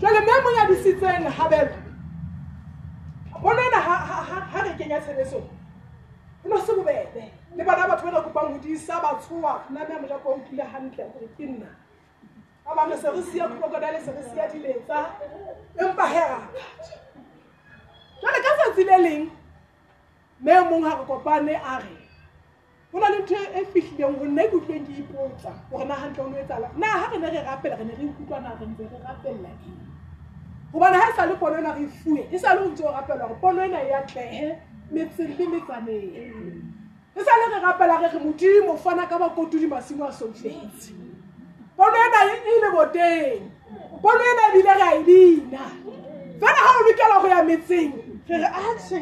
Jwale 0.00 0.20
mme 0.20 0.32
mong 0.44 0.58
a 0.64 0.66
disitseng 0.66 1.28
habela. 1.28 1.76
Bonana 3.42 3.76
ha 3.76 3.96
ha 3.98 4.48
ha 4.48 4.60
re 4.64 4.72
kenya 4.78 5.00
tshebetsong. 5.00 5.44
Ho 6.42 6.48
no 6.48 6.56
se 6.56 6.72
bobebe. 6.72 7.30
Le 7.54 7.64
bana 7.64 7.86
batho 7.88 8.04
bana 8.06 8.22
kopang 8.22 8.52
ho 8.54 8.58
disa 8.58 8.96
ba 9.00 9.20
tshoa. 9.20 9.68
Nna 9.70 9.84
mme 9.84 10.00
moja 10.00 10.18
ko 10.22 10.36
mpile 10.36 10.64
hantle 10.72 11.04
hore 11.04 11.28
ke 11.36 11.44
nna. 11.44 11.68
a 20.62 21.82
ho 22.92 23.00
na 23.00 23.08
le 23.08 23.18
ntho 23.22 23.34
e 23.56 23.64
fihlileng 23.72 24.18
ho 24.20 24.24
nna 24.28 24.44
ke 24.52 24.56
utlweng 24.60 24.84
ke 24.84 24.92
ipotsa 25.00 25.52
hore 25.72 25.84
na 25.88 25.94
hantle 25.96 26.22
ho 26.24 26.28
no 26.28 26.36
etsala 26.36 26.68
na 26.76 26.88
ha 26.92 27.06
re 27.12 27.18
ne 27.18 27.28
re 27.32 27.40
rapela 27.46 27.76
re 27.80 27.84
ne 27.88 27.94
re 27.96 28.04
ikutlwana 28.04 28.52
re 28.60 28.66
ntse 28.68 28.84
re 28.84 28.98
rapella 29.00 29.48
eng 29.48 29.80
hobane 30.72 30.96
ha 31.00 31.08
e 31.08 31.14
sa 31.16 31.24
le 31.26 31.36
pono 31.40 31.56
ena 31.56 31.72
re 31.72 31.84
e 31.88 31.88
fuwe 31.88 32.28
e 32.28 32.36
sa 32.38 32.52
le 32.54 32.60
ho 32.60 32.68
ntse 32.68 32.84
ho 32.84 32.92
rapelwa 32.92 33.24
hore 33.32 33.40
pono 33.40 33.64
ena 33.64 33.80
e 33.80 33.88
ya 33.88 34.02
tlehe 34.04 34.60
metseng 34.92 35.32
le 35.38 35.46
metsaneng 35.48 37.16
e 37.16 37.20
sa 37.24 37.32
le 37.40 37.46
re 37.56 37.60
rapela 37.64 37.96
re 38.04 38.08
re 38.12 38.18
modimo 38.20 38.76
fana 38.76 39.08
ka 39.08 39.16
bakotudi 39.18 39.66
masimo 39.72 40.04
a 40.04 40.12
soufetse 40.12 40.92
pono 41.76 41.96
ena 41.96 42.20
e, 42.28 42.32
e 42.44 42.60
le 42.60 42.70
boteng 42.76 43.40
pono 44.04 44.20
ena 44.20 44.52
ebile 44.52 44.72
re 44.76 44.82
a 44.92 44.94
e 45.00 45.02
bina 45.08 45.64
fela 46.36 46.60
ha 46.60 46.70
o 46.76 46.84
lokela 46.84 47.22
ho 47.24 47.28
ya 47.28 47.40
metseng 47.40 48.01
Fere 48.26 48.46
atse. 48.46 49.00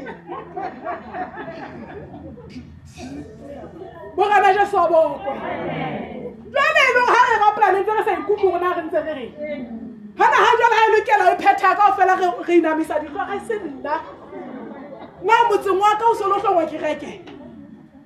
Bora 4.16 4.40
na 4.40 4.48
je 4.52 4.64
sobo. 4.72 5.00
Lwa 6.54 6.66
me 6.74 6.82
lo 6.94 7.02
ha 7.12 7.20
e 7.28 7.34
rapla 7.40 7.72
le 7.72 7.84
tere 7.84 8.04
sa 8.04 8.12
ikoubo 8.16 8.58
na 8.60 8.72
re 8.74 8.82
ntse 8.82 9.00
re 9.00 9.14
re. 9.14 9.28
Hana 10.18 10.36
ha 10.44 10.56
jwa 10.56 10.70
ha 10.72 10.86
le 10.92 11.00
kela 11.06 11.26
o 11.28 11.36
phetha 11.36 11.74
ka 11.76 11.88
o 11.88 11.92
fela 11.96 12.16
re 12.16 12.28
re 12.48 12.56
ina 12.56 12.74
misa 12.74 12.98
di 13.00 13.08
go 13.08 13.18
ga 13.20 13.38
se 13.40 13.54
nna. 13.54 14.00
Na 15.22 15.44
motse 15.48 15.68
mo 15.70 15.84
ka 16.00 16.06
o 16.12 16.14
solo 16.14 16.40
hlo 16.40 16.56
wa 16.56 16.64
kireke. 16.66 17.12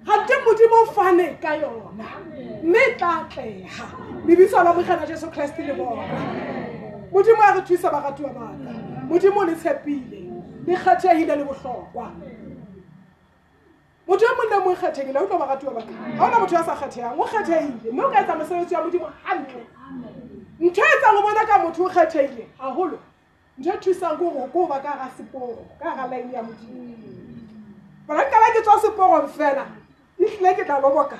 Ha 0.06 0.14
ke 0.26 0.34
muti 0.44 0.66
mo 0.68 0.84
fane 0.92 1.36
ka 1.40 1.54
yona. 1.54 2.06
Me 2.62 2.82
tla 2.98 3.24
tleha. 3.30 3.86
Bibiso 4.26 4.62
la 4.64 4.72
mogena 4.74 5.06
Jesu 5.06 5.30
Kriste 5.30 5.62
le 5.62 5.72
bona. 5.74 6.02
Modimo 7.12 7.40
a 7.40 7.54
re 7.54 7.60
thusa 7.62 7.88
bagatu 7.90 8.22
ba 8.22 8.32
bana. 8.34 9.06
Modimo 9.08 9.44
le 9.46 9.54
tshepile 9.54 10.23
le 10.66 10.74
kgathehile 10.76 11.36
le 11.36 11.44
bohlokwa 11.44 12.10
motho 14.06 14.24
e 14.24 14.34
mong 14.36 14.50
le 14.50 14.58
mo 14.64 14.72
e 14.72 14.76
kgethehile 14.76 15.18
o 15.18 15.26
tlo 15.26 15.38
ba 15.38 15.46
ratiwa 15.46 15.72
baka 15.74 15.92
ga 16.16 16.24
ona 16.24 16.38
motho 16.38 16.54
ya 16.54 16.64
sa 16.64 16.74
kgethehang 16.76 17.18
o 17.20 17.24
kgethehile 17.24 17.92
mme 17.92 18.04
o 18.04 18.10
ka 18.10 18.18
etsa 18.20 18.34
mosebetsi 18.36 18.74
wa 18.74 18.82
modimo 18.84 19.08
hantle 19.22 19.66
ntho 20.60 20.82
e 20.82 20.90
etsang 20.96 21.16
o 21.18 21.22
bona 21.22 21.44
ka 21.46 21.58
motho 21.58 21.84
o 21.84 21.88
kgethehile 21.90 22.48
haholo 22.58 22.98
ntho 23.58 23.70
e 23.72 23.78
thusang 23.78 24.16
ko 24.16 24.30
gore 24.30 24.48
ko 24.52 24.66
ba 24.66 24.78
ka 24.80 24.92
ga 24.96 25.08
seporo 25.16 25.58
ka 25.80 25.94
ga 25.96 26.06
line 26.06 26.32
ya 26.32 26.42
modimo 26.42 26.96
bona 28.06 28.24
ka 28.24 28.38
la 28.40 28.50
ke 28.56 28.60
tswa 28.64 28.80
seporong 28.80 29.28
fela 29.28 29.66
ehlile 30.18 30.54
ke 30.56 30.64
tla 30.64 30.80
loboka 30.80 31.18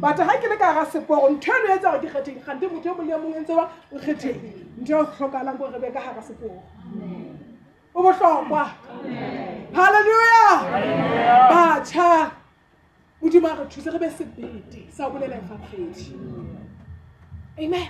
but 0.00 0.16
ga 0.16 0.38
ke 0.40 0.48
le 0.48 0.56
ka 0.56 0.72
ga 0.72 0.84
seporo 0.86 1.28
ntho 1.28 1.52
eno 1.52 1.68
e 1.68 1.76
etsa 1.76 1.90
gore 1.92 2.00
ke 2.08 2.08
kgethehile 2.08 2.44
gante 2.46 2.66
motho 2.68 2.88
e 2.88 2.92
mong 2.96 3.06
le 3.08 3.16
mongwe 3.16 3.40
ntse 3.44 3.52
wa 3.52 3.68
o 3.92 3.98
kgethehile 3.98 4.54
ntho 4.80 4.92
e 4.92 4.96
o 5.00 5.04
tlhokalang 5.04 5.58
kore 5.58 5.72
re 5.72 5.80
be 5.80 5.90
ka 5.92 6.12
ga 6.16 6.22
seporo 6.22 6.56
Hallelujah. 9.72 12.32
Modimo 13.22 13.48
a 13.48 13.54
re 13.54 13.66
thuse 13.68 13.86
re 13.92 13.98
be 13.98 14.08
sebete 14.10 14.90
sa 14.90 15.10
bolela 15.10 15.38
Amen. 17.58 17.88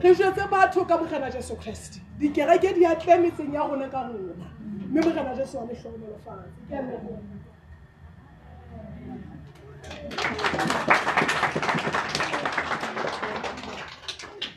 Re 0.00 0.14
batho 0.48 0.84
ka 0.86 1.30
Jesu 1.30 1.56
Kriste. 1.56 2.00
Dikereke 2.20 2.72
di 2.74 2.86
atle 2.86 3.18
metseng 3.18 3.52
ya 3.52 3.66
rona 3.66 3.88
ka 3.88 4.02
rona. 4.02 4.46
Mme 4.88 5.34
Jesu 5.44 5.68
wa 10.78 11.25